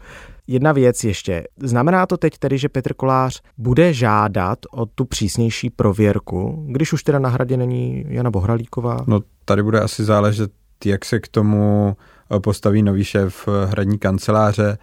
Jedna 0.48 0.72
věc 0.72 1.04
ještě. 1.04 1.44
Znamená 1.64 2.06
to 2.06 2.18
teď 2.18 2.38
tedy, 2.38 2.58
že 2.58 2.70
Petr 2.70 2.94
Kolář 2.94 3.42
bude 3.58 3.94
žádat 3.94 4.60
o 4.72 4.86
tu 4.86 5.06
přísnější 5.06 5.70
prověrku, 5.70 6.66
když 6.70 6.94
už 6.94 7.04
teda 7.04 7.20
na 7.20 7.30
hradě 7.30 7.58
není 7.58 8.06
Jana 8.08 8.32
Bohralíková? 8.32 9.04
No 9.08 9.20
tady 9.46 9.64
bude 9.64 9.80
asi 9.80 10.04
záležet, 10.04 10.52
jak 10.86 11.06
se 11.06 11.20
k 11.20 11.28
tomu 11.28 11.98
postaví 12.40 12.84
nový 12.84 13.04
šéf 13.04 13.48
hradní 13.66 13.98
kanceláře 13.98 14.78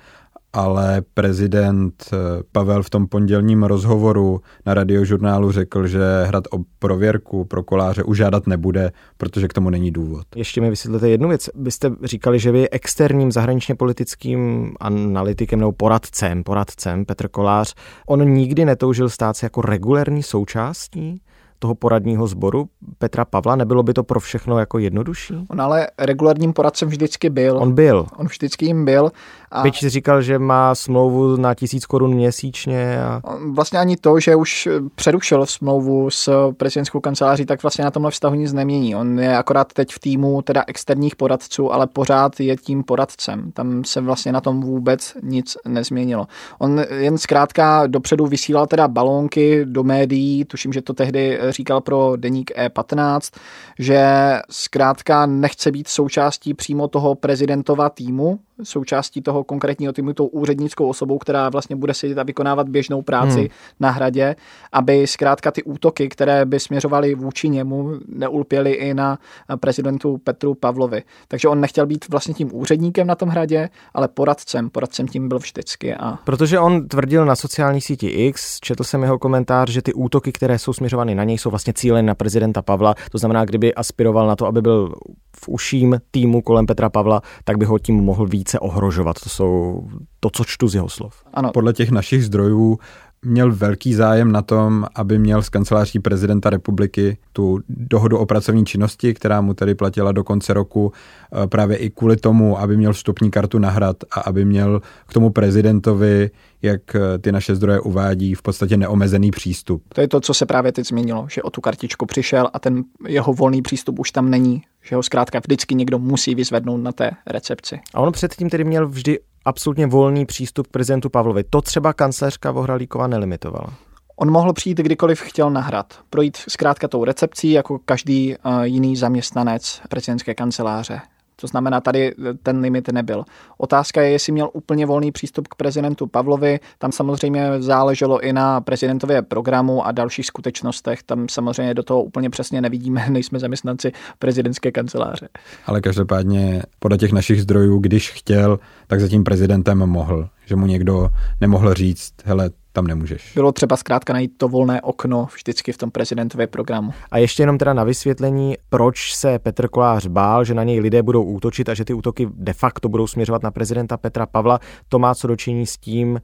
ale 0.52 1.02
prezident 1.14 2.04
eh, 2.12 2.16
Pavel 2.52 2.82
v 2.82 2.90
tom 2.90 3.06
pondělním 3.06 3.62
rozhovoru 3.62 4.40
na 4.66 4.74
radiožurnálu 4.74 5.52
řekl, 5.52 5.86
že 5.86 6.00
hrad 6.24 6.44
o 6.50 6.58
prověrku 6.78 7.44
pro 7.44 7.62
koláře 7.62 8.02
užádat 8.02 8.46
nebude, 8.46 8.92
protože 9.16 9.48
k 9.48 9.52
tomu 9.52 9.70
není 9.70 9.90
důvod. 9.90 10.26
Ještě 10.36 10.60
mi 10.60 10.70
vysvětlete 10.70 11.08
jednu 11.08 11.28
věc. 11.28 11.50
Vy 11.54 11.70
jste 11.70 11.90
říkali, 12.04 12.38
že 12.38 12.52
vy 12.52 12.70
externím 12.70 13.32
zahraničně 13.32 13.74
politickým 13.74 14.72
analytikem 14.80 15.58
nebo 15.58 15.72
poradcem, 15.72 16.44
poradcem 16.44 17.04
Petr 17.04 17.28
Kolář, 17.28 17.74
on 18.06 18.28
nikdy 18.28 18.64
netoužil 18.64 19.08
stát 19.08 19.36
se 19.36 19.46
jako 19.46 19.60
regulérní 19.60 20.22
součástí 20.22 21.20
toho 21.62 21.74
poradního 21.74 22.26
sboru 22.26 22.68
Petra 22.98 23.24
Pavla? 23.24 23.56
Nebylo 23.56 23.82
by 23.82 23.92
to 23.92 24.02
pro 24.02 24.20
všechno 24.20 24.58
jako 24.58 24.78
jednodušší? 24.78 25.34
On 25.50 25.60
ale 25.60 25.86
regulárním 25.98 26.52
poradcem 26.52 26.88
vždycky 26.88 27.30
byl. 27.30 27.58
On 27.58 27.74
byl. 27.74 28.06
On 28.16 28.26
vždycky 28.26 28.66
jim 28.66 28.84
byl. 28.84 29.12
A... 29.50 29.62
Byť 29.62 29.86
říkal, 29.86 30.22
že 30.22 30.38
má 30.38 30.74
smlouvu 30.74 31.36
na 31.36 31.54
tisíc 31.54 31.86
korun 31.86 32.14
měsíčně. 32.14 33.02
A... 33.02 33.22
Vlastně 33.52 33.78
ani 33.78 33.96
to, 33.96 34.20
že 34.20 34.36
už 34.36 34.68
přerušil 34.94 35.46
smlouvu 35.46 36.10
s 36.10 36.52
prezidentskou 36.52 37.00
kanceláří, 37.00 37.46
tak 37.46 37.62
vlastně 37.62 37.84
na 37.84 37.90
tomhle 37.90 38.10
vztahu 38.10 38.34
nic 38.34 38.52
nemění. 38.52 38.96
On 38.96 39.18
je 39.20 39.36
akorát 39.36 39.72
teď 39.72 39.92
v 39.92 39.98
týmu 39.98 40.42
teda 40.42 40.64
externích 40.66 41.16
poradců, 41.16 41.72
ale 41.72 41.86
pořád 41.86 42.40
je 42.40 42.56
tím 42.56 42.84
poradcem. 42.84 43.52
Tam 43.52 43.84
se 43.84 44.00
vlastně 44.00 44.32
na 44.32 44.40
tom 44.40 44.60
vůbec 44.60 45.16
nic 45.22 45.56
nezměnilo. 45.68 46.26
On 46.58 46.80
jen 46.98 47.18
zkrátka 47.18 47.86
dopředu 47.86 48.26
vysílal 48.26 48.66
teda 48.66 48.88
balónky 48.88 49.64
do 49.64 49.82
médií, 49.82 50.44
tuším, 50.44 50.72
že 50.72 50.82
to 50.82 50.92
tehdy 50.92 51.38
říkal 51.52 51.80
pro 51.80 52.12
deník 52.16 52.50
E15, 52.50 53.38
že 53.78 54.02
zkrátka 54.50 55.26
nechce 55.26 55.70
být 55.70 55.88
součástí 55.88 56.54
přímo 56.54 56.88
toho 56.88 57.14
prezidentova 57.14 57.90
týmu, 57.90 58.38
součástí 58.62 59.22
toho 59.22 59.44
konkrétního 59.44 59.92
týmu, 59.92 60.12
tou 60.12 60.26
úřednickou 60.26 60.88
osobou, 60.88 61.18
která 61.18 61.48
vlastně 61.48 61.76
bude 61.76 61.94
sedět 61.94 62.18
a 62.18 62.22
vykonávat 62.22 62.68
běžnou 62.68 63.02
práci 63.02 63.38
hmm. 63.38 63.48
na 63.80 63.90
hradě, 63.90 64.36
aby 64.72 65.06
zkrátka 65.06 65.50
ty 65.50 65.62
útoky, 65.62 66.08
které 66.08 66.44
by 66.44 66.60
směřovaly 66.60 67.14
vůči 67.14 67.48
němu, 67.48 67.90
neulpěly 68.08 68.72
i 68.72 68.94
na 68.94 69.18
prezidentu 69.60 70.18
Petru 70.24 70.54
Pavlovi. 70.54 71.02
Takže 71.28 71.48
on 71.48 71.60
nechtěl 71.60 71.86
být 71.86 72.08
vlastně 72.08 72.34
tím 72.34 72.50
úředníkem 72.52 73.06
na 73.06 73.14
tom 73.14 73.28
hradě, 73.28 73.68
ale 73.94 74.08
poradcem. 74.08 74.70
Poradcem 74.70 75.08
tím 75.08 75.28
byl 75.28 75.38
vždycky. 75.38 75.94
A... 75.94 76.18
Protože 76.24 76.58
on 76.58 76.88
tvrdil 76.88 77.24
na 77.24 77.36
sociální 77.36 77.80
síti 77.80 78.06
X, 78.06 78.60
četl 78.60 78.84
jsem 78.84 79.02
jeho 79.02 79.18
komentář, 79.18 79.70
že 79.70 79.82
ty 79.82 79.92
útoky, 79.92 80.32
které 80.32 80.58
jsou 80.58 80.72
směřovány 80.72 81.14
na 81.14 81.24
něj, 81.24 81.38
jsou 81.38 81.50
vlastně 81.50 81.72
cíleny 81.72 82.06
na 82.06 82.14
prezidenta 82.14 82.62
Pavla. 82.62 82.94
To 83.12 83.18
znamená, 83.18 83.44
kdyby 83.44 83.74
aspiroval 83.74 84.26
na 84.26 84.36
to, 84.36 84.46
aby 84.46 84.62
byl 84.62 84.94
v 85.44 85.48
uším 85.48 86.00
týmu 86.10 86.42
kolem 86.42 86.66
Petra 86.66 86.90
Pavla, 86.90 87.22
tak 87.44 87.56
by 87.56 87.64
ho 87.64 87.78
tím 87.78 87.96
mohl 87.96 88.26
více 88.26 88.58
ohrožovat. 88.58 89.16
To 89.24 89.28
jsou 89.28 89.82
to, 90.20 90.30
co 90.30 90.44
čtu 90.44 90.68
z 90.68 90.74
jeho 90.74 90.88
slov. 90.88 91.14
Ano. 91.34 91.50
Podle 91.52 91.72
těch 91.72 91.90
našich 91.90 92.24
zdrojů 92.24 92.78
měl 93.24 93.52
velký 93.54 93.94
zájem 93.94 94.32
na 94.32 94.42
tom, 94.42 94.86
aby 94.94 95.18
měl 95.18 95.42
z 95.42 95.48
kanceláří 95.48 95.98
prezidenta 95.98 96.50
republiky 96.50 97.18
tu 97.32 97.58
dohodu 97.68 98.18
o 98.18 98.26
pracovní 98.26 98.64
činnosti, 98.64 99.14
která 99.14 99.40
mu 99.40 99.54
tedy 99.54 99.74
platila 99.74 100.12
do 100.12 100.24
konce 100.24 100.54
roku 100.54 100.92
eh, 100.92 101.46
právě 101.46 101.76
i 101.76 101.90
kvůli 101.90 102.16
tomu, 102.16 102.58
aby 102.58 102.76
měl 102.76 102.92
vstupní 102.92 103.30
kartu 103.30 103.58
na 103.58 103.70
hrad 103.70 103.96
a 104.10 104.20
aby 104.20 104.44
měl 104.44 104.80
k 105.06 105.12
tomu 105.12 105.30
prezidentovi, 105.30 106.30
jak 106.62 106.94
eh, 106.94 107.18
ty 107.18 107.32
naše 107.32 107.54
zdroje 107.54 107.80
uvádí, 107.80 108.34
v 108.34 108.42
podstatě 108.42 108.76
neomezený 108.76 109.30
přístup. 109.30 109.82
To 109.94 110.00
je 110.00 110.08
to, 110.08 110.20
co 110.20 110.34
se 110.34 110.46
právě 110.46 110.72
teď 110.72 110.86
změnilo, 110.86 111.26
že 111.30 111.42
o 111.42 111.50
tu 111.50 111.60
kartičku 111.60 112.06
přišel 112.06 112.48
a 112.52 112.58
ten 112.58 112.84
jeho 113.08 113.32
volný 113.32 113.62
přístup 113.62 113.98
už 113.98 114.10
tam 114.10 114.30
není, 114.30 114.62
že 114.82 114.96
ho 114.96 115.02
zkrátka 115.02 115.38
vždycky 115.38 115.74
někdo 115.74 115.98
musí 115.98 116.34
vyzvednout 116.34 116.76
na 116.76 116.92
té 116.92 117.10
recepci. 117.26 117.80
A 117.94 118.00
on 118.00 118.12
předtím 118.12 118.50
tedy 118.50 118.64
měl 118.64 118.88
vždy 118.88 119.18
absolutně 119.44 119.86
volný 119.86 120.26
přístup 120.26 120.66
k 120.66 120.70
prezidentu 120.70 121.10
Pavlovi. 121.10 121.44
To 121.50 121.62
třeba 121.62 121.92
kancléřka 121.92 122.50
Vohralíková 122.50 123.06
nelimitovala. 123.06 123.74
On 124.16 124.30
mohl 124.30 124.52
přijít 124.52 124.78
kdykoliv 124.78 125.20
chtěl 125.20 125.50
na 125.50 125.60
hrad, 125.60 125.98
projít 126.10 126.36
zkrátka 126.36 126.88
tou 126.88 127.04
recepcí 127.04 127.50
jako 127.50 127.78
každý 127.78 128.36
uh, 128.36 128.62
jiný 128.62 128.96
zaměstnanec 128.96 129.80
prezidentské 129.88 130.34
kanceláře. 130.34 131.00
To 131.42 131.48
znamená, 131.48 131.80
tady 131.80 132.14
ten 132.42 132.58
limit 132.58 132.88
nebyl. 132.88 133.24
Otázka 133.58 134.02
je, 134.02 134.10
jestli 134.10 134.32
měl 134.32 134.50
úplně 134.52 134.86
volný 134.86 135.12
přístup 135.12 135.48
k 135.48 135.54
prezidentu 135.54 136.06
Pavlovi. 136.06 136.60
Tam 136.78 136.92
samozřejmě 136.92 137.50
záleželo 137.58 138.20
i 138.20 138.32
na 138.32 138.60
prezidentově 138.60 139.22
programu 139.22 139.86
a 139.86 139.92
dalších 139.92 140.26
skutečnostech. 140.26 141.02
Tam 141.02 141.28
samozřejmě 141.28 141.74
do 141.74 141.82
toho 141.82 142.02
úplně 142.02 142.30
přesně 142.30 142.60
nevidíme, 142.60 143.06
nejsme 143.10 143.38
zaměstnanci 143.38 143.92
prezidentské 144.18 144.72
kanceláře. 144.72 145.28
Ale 145.66 145.80
každopádně 145.80 146.62
podle 146.78 146.98
těch 146.98 147.12
našich 147.12 147.42
zdrojů, 147.42 147.78
když 147.78 148.10
chtěl, 148.10 148.58
tak 148.86 149.00
za 149.00 149.08
tím 149.08 149.24
prezidentem 149.24 149.78
mohl. 149.78 150.28
Že 150.46 150.56
mu 150.56 150.66
někdo 150.66 151.08
nemohl 151.40 151.74
říct, 151.74 152.12
hele, 152.24 152.50
tam 152.72 152.86
nemůžeš. 152.86 153.32
Bylo 153.34 153.52
třeba 153.52 153.76
zkrátka 153.76 154.12
najít 154.12 154.32
to 154.36 154.48
volné 154.48 154.80
okno 154.80 155.28
vždycky 155.34 155.72
v 155.72 155.78
tom 155.78 155.90
prezidentově 155.90 156.46
programu. 156.46 156.92
A 157.10 157.18
ještě 157.18 157.42
jenom 157.42 157.58
teda 157.58 157.72
na 157.72 157.84
vysvětlení, 157.84 158.54
proč 158.68 159.14
se 159.14 159.38
Petr 159.38 159.68
Kolář 159.68 160.06
bál, 160.06 160.44
že 160.44 160.54
na 160.54 160.64
něj 160.64 160.80
lidé 160.80 161.02
budou 161.02 161.22
útočit 161.22 161.68
a 161.68 161.74
že 161.74 161.84
ty 161.84 161.94
útoky 161.94 162.28
de 162.34 162.52
facto 162.52 162.88
budou 162.88 163.06
směřovat 163.06 163.42
na 163.42 163.50
prezidenta 163.50 163.96
Petra 163.96 164.26
Pavla. 164.26 164.58
To 164.88 164.98
má 164.98 165.14
co 165.14 165.26
dočinit 165.26 165.70
s 165.70 165.76
tím, 165.76 166.20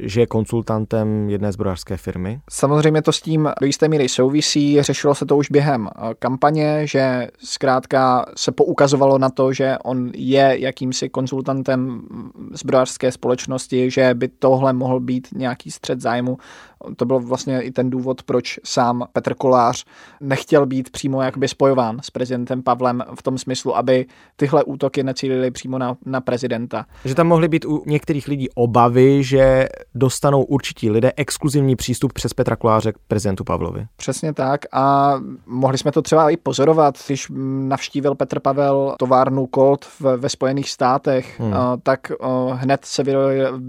že 0.00 0.20
je 0.20 0.26
konsultantem 0.26 1.30
jedné 1.30 1.52
zbrojařské 1.52 1.96
firmy? 1.96 2.40
Samozřejmě 2.50 3.02
to 3.02 3.12
s 3.12 3.22
tím 3.22 3.50
do 3.60 3.66
jisté 3.66 3.88
míry 3.88 4.08
souvisí. 4.08 4.82
Řešilo 4.82 5.14
se 5.14 5.26
to 5.26 5.36
už 5.36 5.50
během 5.50 5.88
eh, 5.88 6.14
kampaně, 6.18 6.86
že 6.86 7.28
zkrátka 7.38 8.26
se 8.36 8.52
poukazovalo 8.52 9.18
na 9.18 9.30
to, 9.30 9.52
že 9.52 9.76
on 9.84 10.10
je 10.14 10.56
jakýmsi 10.58 11.08
konsultantem 11.08 12.02
zbrojařské 12.52 13.12
společnosti, 13.12 13.90
že 13.90 14.14
by 14.14 14.28
tohle 14.28 14.72
mohl 14.72 15.00
být 15.00 15.28
nějaký 15.32 15.70
střed 15.70 16.00
zájmu 16.00 16.38
to 16.96 17.04
byl 17.04 17.20
vlastně 17.20 17.60
i 17.60 17.70
ten 17.70 17.90
důvod, 17.90 18.22
proč 18.22 18.60
sám 18.64 19.06
Petr 19.12 19.34
Kolář 19.34 19.84
nechtěl 20.20 20.66
být 20.66 20.90
přímo 20.90 21.22
jakoby 21.22 21.48
spojován 21.48 22.00
s 22.02 22.10
prezidentem 22.10 22.62
Pavlem 22.62 23.04
v 23.18 23.22
tom 23.22 23.38
smyslu, 23.38 23.76
aby 23.76 24.06
tyhle 24.36 24.64
útoky 24.64 25.02
necílily 25.02 25.50
přímo 25.50 25.78
na, 25.78 25.96
na 26.06 26.20
prezidenta. 26.20 26.86
Že 27.04 27.14
tam 27.14 27.26
mohly 27.26 27.48
být 27.48 27.64
u 27.64 27.82
některých 27.86 28.28
lidí 28.28 28.48
obavy, 28.54 29.22
že 29.24 29.68
dostanou 29.94 30.42
určití 30.42 30.90
lidé 30.90 31.12
exkluzivní 31.16 31.76
přístup 31.76 32.12
přes 32.12 32.34
Petra 32.34 32.56
Koláře 32.56 32.92
k 32.92 32.96
prezidentu 33.08 33.44
Pavlovi. 33.44 33.86
Přesně 33.96 34.32
tak 34.32 34.60
a 34.72 35.14
mohli 35.46 35.78
jsme 35.78 35.92
to 35.92 36.02
třeba 36.02 36.30
i 36.30 36.36
pozorovat, 36.36 36.94
když 37.06 37.32
navštívil 37.68 38.14
Petr 38.14 38.40
Pavel 38.40 38.94
továrnu 38.98 39.48
Colt 39.54 39.84
v, 39.84 40.00
ve 40.16 40.28
Spojených 40.28 40.70
státech, 40.70 41.40
hmm. 41.40 41.52
tak 41.82 42.12
hned 42.52 42.84
se 42.84 43.02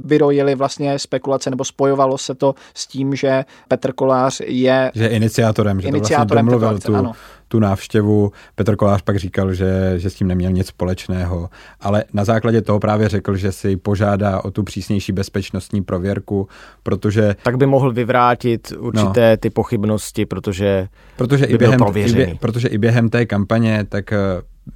vyrojily 0.03 0.55
vlastně 0.55 0.99
spekulace 0.99 1.49
nebo 1.49 1.63
spojovalo 1.63 2.17
se 2.17 2.35
to 2.35 2.55
s 2.73 2.87
tím, 2.87 3.15
že 3.15 3.45
Petr 3.67 3.93
Kolář 3.93 4.41
je... 4.45 4.91
Že 4.95 5.07
iniciátorem, 5.07 5.81
že 5.81 5.87
iniciátorem 5.87 6.45
to 6.45 6.59
vlastně 6.59 6.93
domluvil 6.93 7.13
tu, 7.13 7.17
tu 7.47 7.59
návštěvu. 7.59 8.31
Petr 8.55 8.75
Kolář 8.75 9.01
pak 9.01 9.19
říkal, 9.19 9.53
že, 9.53 9.93
že 9.97 10.09
s 10.09 10.15
tím 10.15 10.27
neměl 10.27 10.51
nic 10.51 10.67
společného, 10.67 11.49
ale 11.79 12.03
na 12.13 12.25
základě 12.25 12.61
toho 12.61 12.79
právě 12.79 13.09
řekl, 13.09 13.35
že 13.35 13.51
si 13.51 13.77
požádá 13.77 14.43
o 14.43 14.51
tu 14.51 14.63
přísnější 14.63 15.11
bezpečnostní 15.11 15.83
prověrku, 15.83 16.47
protože... 16.83 17.35
Tak 17.43 17.57
by 17.57 17.65
mohl 17.65 17.91
vyvrátit 17.91 18.73
určité 18.79 19.31
no, 19.31 19.37
ty 19.37 19.49
pochybnosti, 19.49 20.25
protože, 20.25 20.87
protože 21.17 21.47
by 21.47 21.53
i 21.53 21.57
během, 21.57 21.79
i 21.95 22.13
bě, 22.13 22.35
protože 22.39 22.67
i 22.67 22.77
během 22.77 23.09
té 23.09 23.25
kampaně 23.25 23.85
tak 23.89 24.13
eh, 24.13 24.17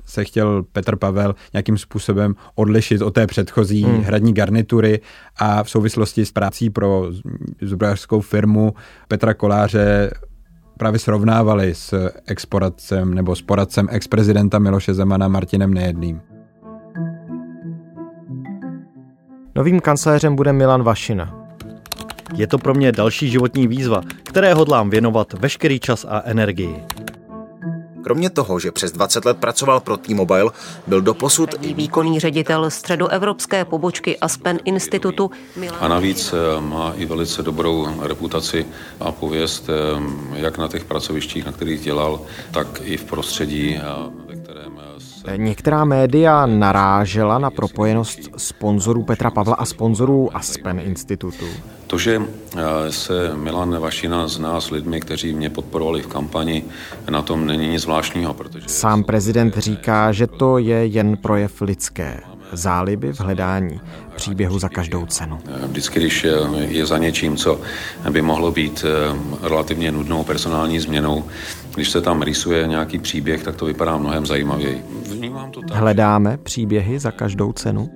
se 0.05 0.23
chtěl 0.23 0.63
Petr 0.71 0.95
Pavel 0.95 1.35
nějakým 1.53 1.77
způsobem 1.77 2.35
odlišit 2.55 3.01
od 3.01 3.11
té 3.11 3.27
předchozí 3.27 3.83
hmm. 3.83 4.01
hradní 4.01 4.33
garnitury 4.33 4.99
a 5.37 5.63
v 5.63 5.69
souvislosti 5.69 6.25
s 6.25 6.31
prací 6.31 6.69
pro 6.69 7.07
zbrojařskou 7.61 8.21
firmu 8.21 8.73
Petra 9.07 9.33
Koláře 9.33 10.11
právě 10.81 10.99
srovnávali 10.99 11.75
s 11.75 12.09
exporadcem 12.25 13.13
nebo 13.13 13.35
s 13.35 13.41
poradcem 13.41 13.87
ex-prezidenta 13.91 14.59
Miloše 14.59 14.93
Zemana 14.93 15.27
Martinem 15.27 15.73
Nejedlým. 15.73 16.21
Novým 19.55 19.79
kancléřem 19.79 20.35
bude 20.35 20.53
Milan 20.53 20.83
Vašina. 20.83 21.47
Je 22.35 22.47
to 22.47 22.57
pro 22.57 22.73
mě 22.73 22.91
další 22.91 23.29
životní 23.29 23.67
výzva, 23.67 24.01
které 24.23 24.53
hodlám 24.53 24.89
věnovat 24.89 25.33
veškerý 25.33 25.79
čas 25.79 26.05
a 26.09 26.21
energii. 26.25 26.83
Kromě 28.03 28.29
toho, 28.29 28.59
že 28.59 28.71
přes 28.71 28.91
20 28.91 29.25
let 29.25 29.37
pracoval 29.37 29.79
pro 29.79 29.97
T-Mobile, 29.97 30.51
byl 30.87 31.01
doposud 31.01 31.49
i 31.61 31.73
výkonný 31.73 32.19
ředitel 32.19 32.69
středoevropské 32.69 33.65
pobočky 33.65 34.17
Aspen 34.19 34.59
Institutu. 34.65 35.31
A 35.79 35.87
navíc 35.87 36.33
eh, 36.33 36.61
má 36.61 36.93
i 36.95 37.05
velice 37.05 37.43
dobrou 37.43 37.87
reputaci 38.01 38.65
a 38.99 39.11
pověst, 39.11 39.69
eh, 39.69 40.01
jak 40.35 40.57
na 40.57 40.67
těch 40.67 40.85
pracovištích, 40.85 41.45
na 41.45 41.51
kterých 41.51 41.81
dělal, 41.81 42.21
tak 42.51 42.81
i 42.83 42.97
v 42.97 43.03
prostředí, 43.03 43.79
Některá 45.35 45.85
média 45.85 46.45
narážela 46.45 47.39
na 47.39 47.49
propojenost 47.49 48.19
sponzorů 48.37 49.03
Petra 49.03 49.31
Pavla 49.31 49.55
a 49.55 49.65
sponzorů 49.65 50.37
Aspen 50.37 50.79
Institutu. 50.79 51.45
To, 51.87 51.97
že 51.97 52.21
eh, 52.21 52.91
se 52.91 53.31
Milan 53.35 53.79
Vašina 53.79 54.27
zná 54.27 54.61
s 54.61 54.71
lidmi, 54.71 55.01
kteří 55.01 55.33
mě 55.33 55.49
podporovali 55.49 56.01
v 56.01 56.07
kampani, 56.07 56.63
na 57.09 57.21
tom 57.21 57.45
není 57.45 57.67
nic 57.67 57.81
zvláštního. 57.81 58.33
Protože 58.33 58.69
Sám 58.69 59.03
prezident 59.03 59.57
říká, 59.57 60.11
že 60.11 60.27
to 60.27 60.57
je 60.57 60.85
jen 60.85 61.17
projev 61.17 61.61
lidské 61.61 62.19
záliby 62.51 63.13
v 63.13 63.19
hledání 63.19 63.81
příběhu 64.15 64.59
za 64.59 64.69
každou 64.69 65.05
cenu. 65.05 65.39
Eh, 65.47 65.67
vždycky, 65.67 65.99
když 65.99 66.25
je 66.67 66.85
za 66.85 66.97
něčím, 66.97 67.37
co 67.37 67.61
by 68.09 68.21
mohlo 68.21 68.51
být 68.51 68.85
eh, 68.87 69.47
relativně 69.47 69.91
nudnou 69.91 70.23
personální 70.23 70.79
změnou, 70.79 71.23
když 71.75 71.89
se 71.89 72.01
tam 72.01 72.21
rýsuje 72.21 72.67
nějaký 72.67 72.99
příběh, 72.99 73.43
tak 73.43 73.55
to 73.55 73.65
vypadá 73.65 73.97
mnohem 73.97 74.25
zajímavěji. 74.25 74.83
Vnímám 75.11 75.51
to 75.51 75.61
tak. 75.61 75.77
Hledáme 75.77 76.37
příběhy 76.37 76.99
za 76.99 77.11
každou 77.11 77.53
cenu? 77.53 77.89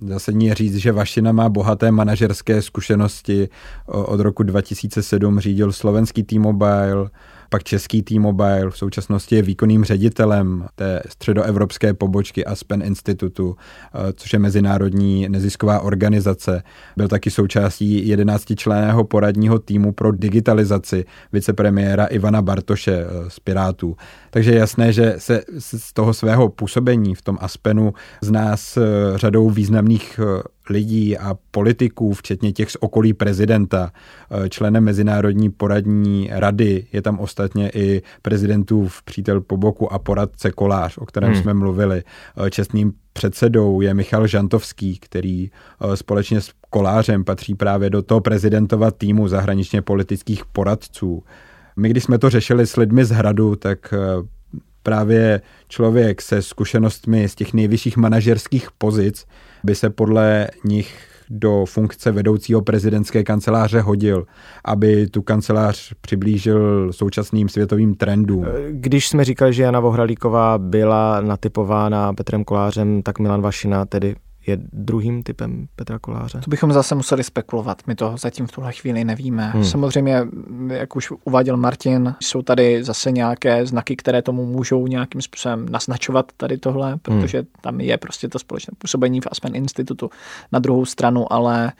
Zásadní 0.00 0.46
je 0.46 0.54
říct, 0.54 0.76
že 0.76 0.92
Vašina 0.92 1.32
má 1.32 1.48
bohaté 1.48 1.90
manažerské 1.90 2.62
zkušenosti. 2.62 3.48
Od 3.86 4.20
roku 4.20 4.42
2007 4.42 5.40
řídil 5.40 5.72
slovenský 5.72 6.22
T-Mobile, 6.22 7.10
pak 7.48 7.64
český 7.64 8.02
T-Mobile, 8.02 8.70
v 8.70 8.76
současnosti 8.76 9.36
je 9.36 9.42
výkonným 9.42 9.84
ředitelem 9.84 10.66
té 10.74 11.02
středoevropské 11.08 11.94
pobočky 11.94 12.44
Aspen 12.44 12.82
Institutu, 12.82 13.56
eh, 13.94 14.12
což 14.12 14.32
je 14.32 14.38
mezinárodní 14.38 15.28
nezisková 15.28 15.80
organizace. 15.80 16.62
Byl 16.96 17.08
taky 17.08 17.30
součástí 17.30 18.08
11 18.08 18.56
členého 18.56 19.04
poradního 19.04 19.58
týmu 19.58 19.92
pro 19.92 20.12
digitalizaci 20.12 21.04
vicepremiéra 21.32 22.06
Ivana 22.06 22.42
Bartoše 22.42 23.06
eh, 23.06 23.30
z 23.30 23.40
Pirátů. 23.40 23.96
Takže 24.30 24.50
je 24.50 24.58
jasné, 24.58 24.92
že 24.92 25.14
se 25.18 25.42
z 25.58 25.92
toho 25.92 26.14
svého 26.14 26.48
působení 26.48 27.14
v 27.14 27.22
tom 27.22 27.38
Aspenu 27.40 27.94
zná 28.22 28.56
s 28.56 28.76
eh, 28.76 29.18
řadou 29.18 29.50
významných 29.50 30.20
lidí 30.70 31.18
a 31.18 31.36
politiků, 31.50 32.12
včetně 32.12 32.52
těch 32.52 32.70
z 32.70 32.76
okolí 32.80 33.12
prezidenta, 33.12 33.92
eh, 34.30 34.48
členem 34.48 34.84
Mezinárodní 34.84 35.50
poradní 35.50 36.28
rady, 36.32 36.86
je 36.92 37.02
tam 37.02 37.18
ostatně 37.18 37.70
i 37.74 38.02
prezidentův 38.22 39.02
přítel 39.02 39.40
po 39.40 39.56
boku 39.56 39.92
a 39.92 39.98
poradce 39.98 40.50
Kolář, 40.50 40.98
o 40.98 41.06
kterém 41.06 41.32
hmm. 41.32 41.42
jsme 41.42 41.54
mluvili. 41.54 42.02
Eh, 42.46 42.50
čestným 42.50 42.92
předsedou 43.12 43.80
je 43.80 43.94
Michal 43.94 44.26
Žantovský, 44.26 44.98
který 44.98 45.50
eh, 45.50 45.96
společně 45.96 46.40
s 46.40 46.50
Kolářem 46.70 47.24
patří 47.24 47.54
právě 47.54 47.90
do 47.90 48.02
toho 48.02 48.20
prezidentova 48.20 48.90
týmu 48.90 49.28
zahraničně 49.28 49.82
politických 49.82 50.46
poradců. 50.46 51.22
My, 51.76 51.88
když 51.88 52.04
jsme 52.04 52.18
to 52.18 52.30
řešili 52.30 52.66
s 52.66 52.76
lidmi 52.76 53.04
z 53.04 53.10
hradu, 53.10 53.56
tak 53.56 53.94
právě 54.88 55.40
člověk 55.68 56.22
se 56.22 56.42
zkušenostmi 56.42 57.28
z 57.28 57.34
těch 57.34 57.54
nejvyšších 57.54 57.96
manažerských 57.96 58.68
pozic 58.78 59.26
by 59.64 59.74
se 59.74 59.90
podle 59.90 60.48
nich 60.64 60.98
do 61.30 61.64
funkce 61.66 62.12
vedoucího 62.12 62.62
prezidentské 62.62 63.24
kanceláře 63.24 63.80
hodil, 63.80 64.26
aby 64.64 65.06
tu 65.06 65.22
kancelář 65.22 65.92
přiblížil 66.00 66.92
současným 66.92 67.48
světovým 67.48 67.94
trendům. 67.94 68.46
Když 68.70 69.08
jsme 69.08 69.24
říkali, 69.24 69.52
že 69.52 69.62
Jana 69.62 69.80
Vohralíková 69.80 70.58
byla 70.58 71.20
natypována 71.20 72.12
Petrem 72.12 72.44
Kolářem, 72.44 73.02
tak 73.02 73.18
Milan 73.18 73.42
Vašina 73.42 73.84
tedy 73.84 74.16
je 74.48 74.58
druhým 74.72 75.22
typem 75.22 75.68
Petra 75.76 75.98
Koláře? 75.98 76.40
To 76.44 76.50
bychom 76.50 76.72
zase 76.72 76.94
museli 76.94 77.24
spekulovat. 77.24 77.82
My 77.86 77.94
to 77.94 78.14
zatím 78.18 78.46
v 78.46 78.52
tuhle 78.52 78.72
chvíli 78.72 79.04
nevíme. 79.04 79.50
Hmm. 79.50 79.64
Samozřejmě, 79.64 80.22
jak 80.68 80.96
už 80.96 81.12
uváděl 81.24 81.56
Martin, 81.56 82.14
jsou 82.20 82.42
tady 82.42 82.84
zase 82.84 83.10
nějaké 83.10 83.66
znaky, 83.66 83.96
které 83.96 84.22
tomu 84.22 84.46
můžou 84.46 84.86
nějakým 84.86 85.20
způsobem 85.20 85.66
naznačovat 85.70 86.32
tady 86.36 86.58
tohle, 86.58 86.90
hmm. 86.90 86.98
protože 86.98 87.38
hmm. 87.38 87.46
tam 87.60 87.80
je 87.80 87.96
prostě 87.98 88.28
to 88.28 88.38
společné 88.38 88.72
působení 88.78 89.20
v 89.20 89.26
Aspen 89.30 89.56
Institutu 89.56 90.10
na 90.52 90.58
druhou 90.58 90.84
stranu, 90.84 91.32
ale 91.32 91.72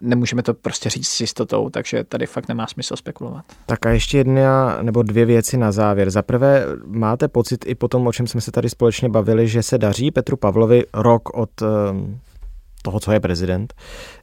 nemůžeme 0.00 0.42
to 0.42 0.54
prostě 0.54 0.90
říct 0.90 1.08
s 1.08 1.20
jistotou, 1.20 1.70
takže 1.70 2.04
tady 2.04 2.26
fakt 2.26 2.48
nemá 2.48 2.66
smysl 2.66 2.96
spekulovat. 2.96 3.44
Tak 3.66 3.86
a 3.86 3.90
ještě 3.90 4.18
jedna 4.18 4.78
nebo 4.82 5.02
dvě 5.02 5.24
věci 5.24 5.56
na 5.56 5.72
závěr. 5.72 6.10
Za 6.10 6.22
prvé, 6.22 6.66
máte 6.86 7.28
pocit 7.28 7.64
i 7.66 7.74
po 7.74 7.88
tom, 7.88 8.06
o 8.06 8.12
čem 8.12 8.26
jsme 8.26 8.40
se 8.40 8.50
tady 8.50 8.70
společně 8.70 9.08
bavili, 9.08 9.48
že 9.48 9.62
se 9.62 9.78
daří 9.78 10.10
Petru 10.10 10.36
Pavlovi 10.36 10.84
rok 10.94 11.36
od 11.38 11.50
ehm, 11.62 12.15
toho, 12.86 13.00
co 13.00 13.12
je 13.12 13.20
prezident, 13.20 13.74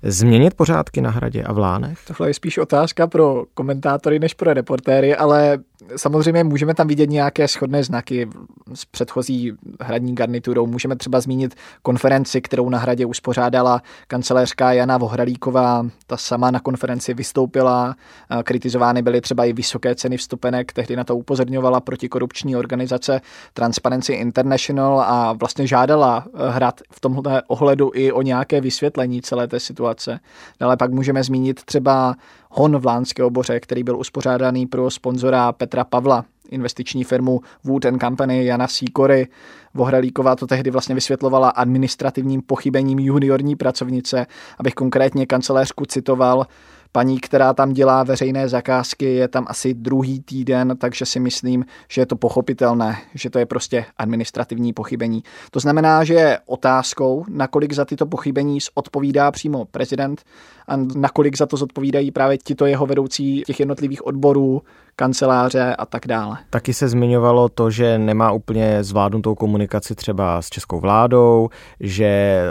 změnit 0.04 0.54
pořádky 0.54 1.02
na 1.02 1.10
hradě 1.10 1.44
a 1.44 1.54
v 1.54 1.58
Lánech? 1.58 2.00
Tohle 2.08 2.30
je 2.30 2.34
spíš 2.34 2.58
otázka 2.58 3.08
pro 3.08 3.44
komentátory 3.54 4.20
než 4.20 4.34
pro 4.34 4.54
reportéry, 4.54 5.16
ale 5.16 5.58
Samozřejmě 5.96 6.44
můžeme 6.44 6.74
tam 6.74 6.88
vidět 6.88 7.10
nějaké 7.10 7.48
shodné 7.48 7.84
znaky 7.84 8.30
s 8.74 8.86
předchozí 8.86 9.52
hradní 9.82 10.16
garniturou. 10.16 10.68
Můžeme 10.68 10.96
třeba 10.96 11.22
zmínit 11.22 11.56
konferenci, 11.82 12.42
kterou 12.42 12.70
na 12.70 12.78
hradě 12.78 13.06
uspořádala 13.06 13.82
kancelářka 14.08 14.74
Jana 14.74 14.98
Vohralíková. 14.98 15.86
Ta 16.08 16.18
sama 16.18 16.52
na 16.52 16.60
konferenci 16.60 17.14
vystoupila. 17.14 17.96
Kritizovány 18.44 19.02
byly 19.02 19.22
třeba 19.22 19.46
i 19.46 19.54
vysoké 19.54 19.96
ceny 19.96 20.18
vstupenek. 20.18 20.74
Tehdy 20.74 20.96
na 20.96 21.04
to 21.04 21.18
upozorňovala 21.18 21.80
protikorupční 21.80 22.56
organizace 22.56 23.22
Transparency 23.54 24.14
International 24.14 25.00
a 25.00 25.34
vlastně 25.34 25.68
žádala 25.68 26.26
hrad 26.50 26.82
v 26.92 27.00
tomhle 27.00 27.44
ohledu 27.48 27.92
i 27.94 28.12
o 28.12 28.22
nějaké 28.22 28.62
vysvětlení 28.62 29.22
celé 29.22 29.48
té 29.48 29.60
situace. 29.60 30.20
Dále 30.60 30.78
pak 30.78 30.92
můžeme 30.92 31.24
zmínit 31.24 31.64
třeba 31.64 32.16
hon 32.54 32.78
v 32.78 32.86
Lánské 32.86 33.24
oboře, 33.24 33.60
který 33.60 33.84
byl 33.84 33.98
uspořádaný 33.98 34.68
pro 34.68 34.92
sponzora 34.92 35.52
Petra 35.52 35.84
Pavla, 35.84 36.26
investiční 36.50 37.04
firmu 37.04 37.42
Wood 37.64 37.86
Company 38.02 38.46
Jana 38.46 38.68
Sýkory. 38.68 39.28
Vohralíková 39.74 40.36
to 40.36 40.48
tehdy 40.48 40.72
vlastně 40.72 40.96
vysvětlovala 40.96 41.50
administrativním 41.50 42.42
pochybením 42.42 43.00
juniorní 43.00 43.56
pracovnice, 43.56 44.26
abych 44.60 44.74
konkrétně 44.74 45.26
kancelářku 45.26 45.86
citoval, 45.86 46.48
paní, 46.94 47.20
která 47.20 47.54
tam 47.54 47.74
dělá 47.74 48.04
veřejné 48.04 48.50
zakázky, 48.50 49.06
je 49.06 49.28
tam 49.28 49.46
asi 49.50 49.74
druhý 49.74 50.20
týden, 50.22 50.78
takže 50.78 51.06
si 51.06 51.20
myslím, 51.20 51.66
že 51.90 52.02
je 52.02 52.06
to 52.06 52.16
pochopitelné, 52.16 52.98
že 53.14 53.30
to 53.30 53.40
je 53.40 53.46
prostě 53.46 53.86
administrativní 53.98 54.74
pochybení. 54.74 55.24
To 55.52 55.60
znamená, 55.60 56.04
že 56.04 56.14
je 56.14 56.40
otázkou, 56.46 57.26
nakolik 57.30 57.74
za 57.74 57.86
tyto 57.86 58.06
pochybení 58.06 58.58
odpovídá 58.74 59.32
přímo 59.32 59.66
prezident 59.66 60.22
a 60.68 60.78
nakolik 60.96 61.38
za 61.38 61.46
to 61.46 61.58
zodpovídají 61.58 62.12
právě 62.12 62.38
tito 62.38 62.66
jeho 62.66 62.86
vedoucí 62.86 63.44
těch 63.48 63.60
jednotlivých 63.60 64.08
odborů, 64.08 64.62
kanceláře 64.96 65.76
a 65.76 65.86
tak 65.86 66.08
dále. 66.08 66.38
Taky 66.50 66.74
se 66.74 66.88
zmiňovalo 66.88 67.50
to, 67.50 67.70
že 67.70 67.98
nemá 67.98 68.32
úplně 68.32 68.84
zvládnutou 68.84 69.36
komunikaci 69.36 69.96
třeba 69.96 70.42
s 70.42 70.50
českou 70.50 70.80
vládou, 70.80 71.50
že 71.80 72.42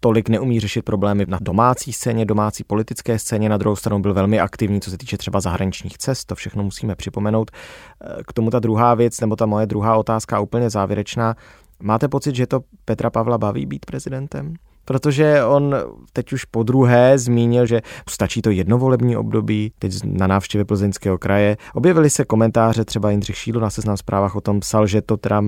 tolik 0.00 0.28
neumí 0.28 0.60
řešit 0.60 0.82
problémy 0.82 1.26
na 1.28 1.38
domácí 1.40 1.92
scéně, 1.92 2.24
domácí 2.24 2.64
politické 2.64 3.18
scéně, 3.18 3.48
na 3.48 3.56
druhou 3.56 3.76
stranu 3.76 4.02
byl 4.02 4.14
velmi 4.14 4.40
aktivní, 4.40 4.80
co 4.80 4.90
se 4.90 4.98
týče 4.98 5.18
třeba 5.18 5.40
zahraničních 5.40 5.98
cest, 5.98 6.24
to 6.24 6.34
všechno 6.34 6.62
musíme 6.62 6.94
připomenout. 6.96 7.50
K 8.26 8.32
tomu 8.32 8.50
ta 8.50 8.58
druhá 8.58 8.94
věc, 8.94 9.20
nebo 9.20 9.36
ta 9.36 9.46
moje 9.46 9.66
druhá 9.66 9.96
otázka 9.96 10.40
úplně 10.40 10.70
závěrečná. 10.70 11.36
Máte 11.82 12.08
pocit, 12.08 12.34
že 12.34 12.46
to 12.46 12.60
Petra 12.84 13.10
Pavla 13.10 13.38
baví 13.38 13.66
být 13.66 13.86
prezidentem? 13.86 14.54
Protože 14.90 15.44
on 15.44 15.76
teď 16.12 16.32
už 16.32 16.44
po 16.44 16.62
druhé 16.62 17.18
zmínil, 17.18 17.66
že 17.66 17.80
stačí 18.08 18.42
to 18.42 18.50
jednovolební 18.50 19.16
období, 19.16 19.72
teď 19.78 19.92
na 20.04 20.26
návštěvě 20.26 20.64
Plzeňského 20.64 21.18
kraje. 21.18 21.56
Objevily 21.74 22.10
se 22.10 22.24
komentáře, 22.24 22.84
třeba 22.84 23.10
Jindřich 23.10 23.36
Šídlo 23.36 23.60
na 23.60 23.70
seznam 23.70 23.96
zprávách 23.96 24.36
o 24.36 24.40
tom 24.40 24.60
psal, 24.60 24.86
že 24.86 25.02
to 25.02 25.16
teda 25.16 25.42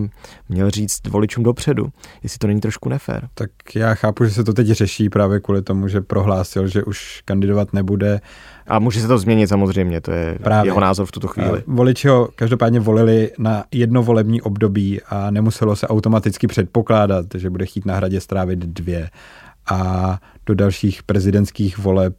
měl 0.48 0.70
říct 0.70 1.08
voličům 1.08 1.44
dopředu, 1.44 1.86
jestli 2.22 2.38
to 2.38 2.46
není 2.46 2.60
trošku 2.60 2.88
nefér. 2.88 3.28
Tak 3.34 3.50
já 3.74 3.94
chápu, 3.94 4.24
že 4.24 4.30
se 4.30 4.44
to 4.44 4.52
teď 4.52 4.66
řeší 4.66 5.08
právě 5.08 5.40
kvůli 5.40 5.62
tomu, 5.62 5.88
že 5.88 6.00
prohlásil, 6.00 6.66
že 6.66 6.84
už 6.84 7.22
kandidovat 7.24 7.72
nebude. 7.72 8.20
A 8.66 8.78
může 8.78 9.00
se 9.00 9.08
to 9.08 9.18
změnit 9.18 9.46
samozřejmě, 9.46 10.00
to 10.00 10.10
je 10.10 10.38
právě. 10.42 10.68
jeho 10.68 10.80
názor 10.80 11.06
v 11.06 11.12
tuto 11.12 11.28
chvíli. 11.28 11.62
Voliči 11.66 12.08
ho 12.08 12.28
každopádně 12.34 12.80
volili 12.80 13.30
na 13.38 13.64
jedno 13.72 14.02
volební 14.02 14.42
období 14.42 15.00
a 15.02 15.30
nemuselo 15.30 15.76
se 15.76 15.88
automaticky 15.88 16.46
předpokládat, 16.46 17.26
že 17.34 17.50
bude 17.50 17.66
chtít 17.66 17.86
na 17.86 17.94
hradě 17.96 18.20
strávit 18.20 18.58
dvě 18.58 19.10
a 19.70 20.18
do 20.46 20.54
dalších 20.54 21.02
prezidentských 21.02 21.78
voleb 21.78 22.16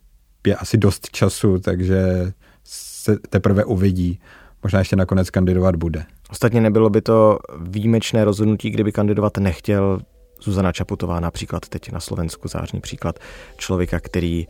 je 0.47 0.55
asi 0.55 0.77
dost 0.77 1.09
času, 1.09 1.59
takže 1.59 2.31
se 2.63 3.17
teprve 3.29 3.65
uvidí. 3.65 4.19
Možná 4.63 4.79
ještě 4.79 4.95
nakonec 4.95 5.29
kandidovat 5.29 5.75
bude. 5.75 6.05
Ostatně 6.29 6.61
nebylo 6.61 6.89
by 6.89 7.01
to 7.01 7.39
výjimečné 7.61 8.25
rozhodnutí, 8.25 8.69
kdyby 8.69 8.91
kandidovat 8.91 9.37
nechtěl 9.37 9.99
Zuzana 10.41 10.71
Čaputová 10.71 11.19
například 11.19 11.69
teď 11.69 11.91
na 11.91 11.99
Slovensku, 11.99 12.47
zářný 12.47 12.81
příklad 12.81 13.19
člověka, 13.57 13.99
který 13.99 14.47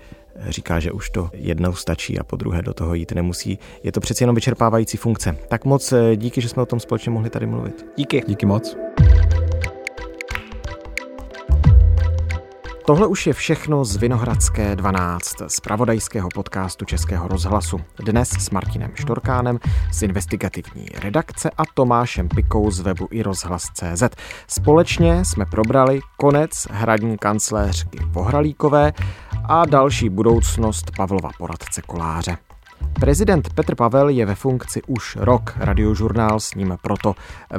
říká, 0.50 0.80
že 0.80 0.92
už 0.92 1.10
to 1.10 1.30
jednou 1.34 1.74
stačí 1.74 2.20
a 2.20 2.24
po 2.24 2.36
druhé 2.36 2.62
do 2.62 2.74
toho 2.74 2.94
jít 2.94 3.12
nemusí. 3.12 3.60
Je 3.84 3.92
to 3.92 4.00
přeci 4.00 4.24
jenom 4.24 4.36
vyčerpávající 4.36 4.98
funkce. 4.98 5.38
Tak 5.48 5.66
moc 5.66 5.92
eh, 5.92 6.16
díky, 6.16 6.42
že 6.42 6.50
jsme 6.50 6.64
o 6.64 6.66
tom 6.66 6.80
společně 6.80 7.12
mohli 7.12 7.30
tady 7.30 7.46
mluvit. 7.46 7.86
Díky. 7.98 8.24
Díky 8.28 8.46
moc. 8.46 8.78
Tohle 12.86 13.08
už 13.08 13.28
je 13.28 13.34
všechno 13.34 13.86
z 13.86 13.96
Vinohradské 13.96 14.76
12, 14.76 15.36
z 15.48 15.60
pravodajského 15.60 16.30
podcastu 16.34 16.86
Českého 16.86 17.28
rozhlasu. 17.28 17.78
Dnes 18.06 18.30
s 18.30 18.50
Martinem 18.50 18.92
Štorkánem 18.96 19.60
z 19.92 20.02
investigativní 20.02 20.86
redakce 21.02 21.50
a 21.58 21.64
Tomášem 21.74 22.30
Pikou 22.30 22.72
z 22.72 22.80
webu 22.80 23.08
i 23.12 23.22
rozhlas.cz. 23.22 24.04
Společně 24.48 25.26
jsme 25.26 25.46
probrali 25.46 26.00
konec 26.18 26.68
hradní 26.72 27.18
kancléřky 27.18 28.00
Vohralíkové 28.08 28.94
a 29.46 29.66
další 29.66 30.10
budoucnost 30.10 30.92
Pavlova 30.98 31.30
poradce 31.38 31.82
Koláře. 31.82 32.38
Prezident 33.00 33.54
Petr 33.54 33.76
Pavel 33.76 34.10
je 34.10 34.26
ve 34.26 34.36
funkci 34.36 34.82
už 34.88 35.16
rok. 35.16 35.54
Radiožurnál 35.58 36.40
s 36.40 36.56
ním 36.56 36.78
proto 36.82 37.16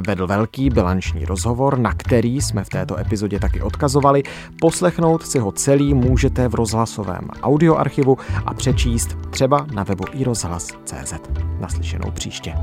vedl 0.07 0.27
velký 0.27 0.69
bilanční 0.69 1.25
rozhovor, 1.25 1.79
na 1.79 1.93
který 1.93 2.41
jsme 2.41 2.63
v 2.63 2.69
této 2.69 2.99
epizodě 2.99 3.39
taky 3.39 3.61
odkazovali. 3.61 4.23
Poslechnout 4.61 5.27
si 5.27 5.39
ho 5.39 5.51
celý 5.51 5.93
můžete 5.93 6.47
v 6.47 6.55
rozhlasovém 6.55 7.29
audioarchivu 7.41 8.17
a 8.45 8.53
přečíst 8.53 9.17
třeba 9.29 9.67
na 9.73 9.83
webu 9.83 10.03
iRozhlas.cz. 10.13 11.13
Naslyšenou 11.59 12.11
příště. 12.11 12.53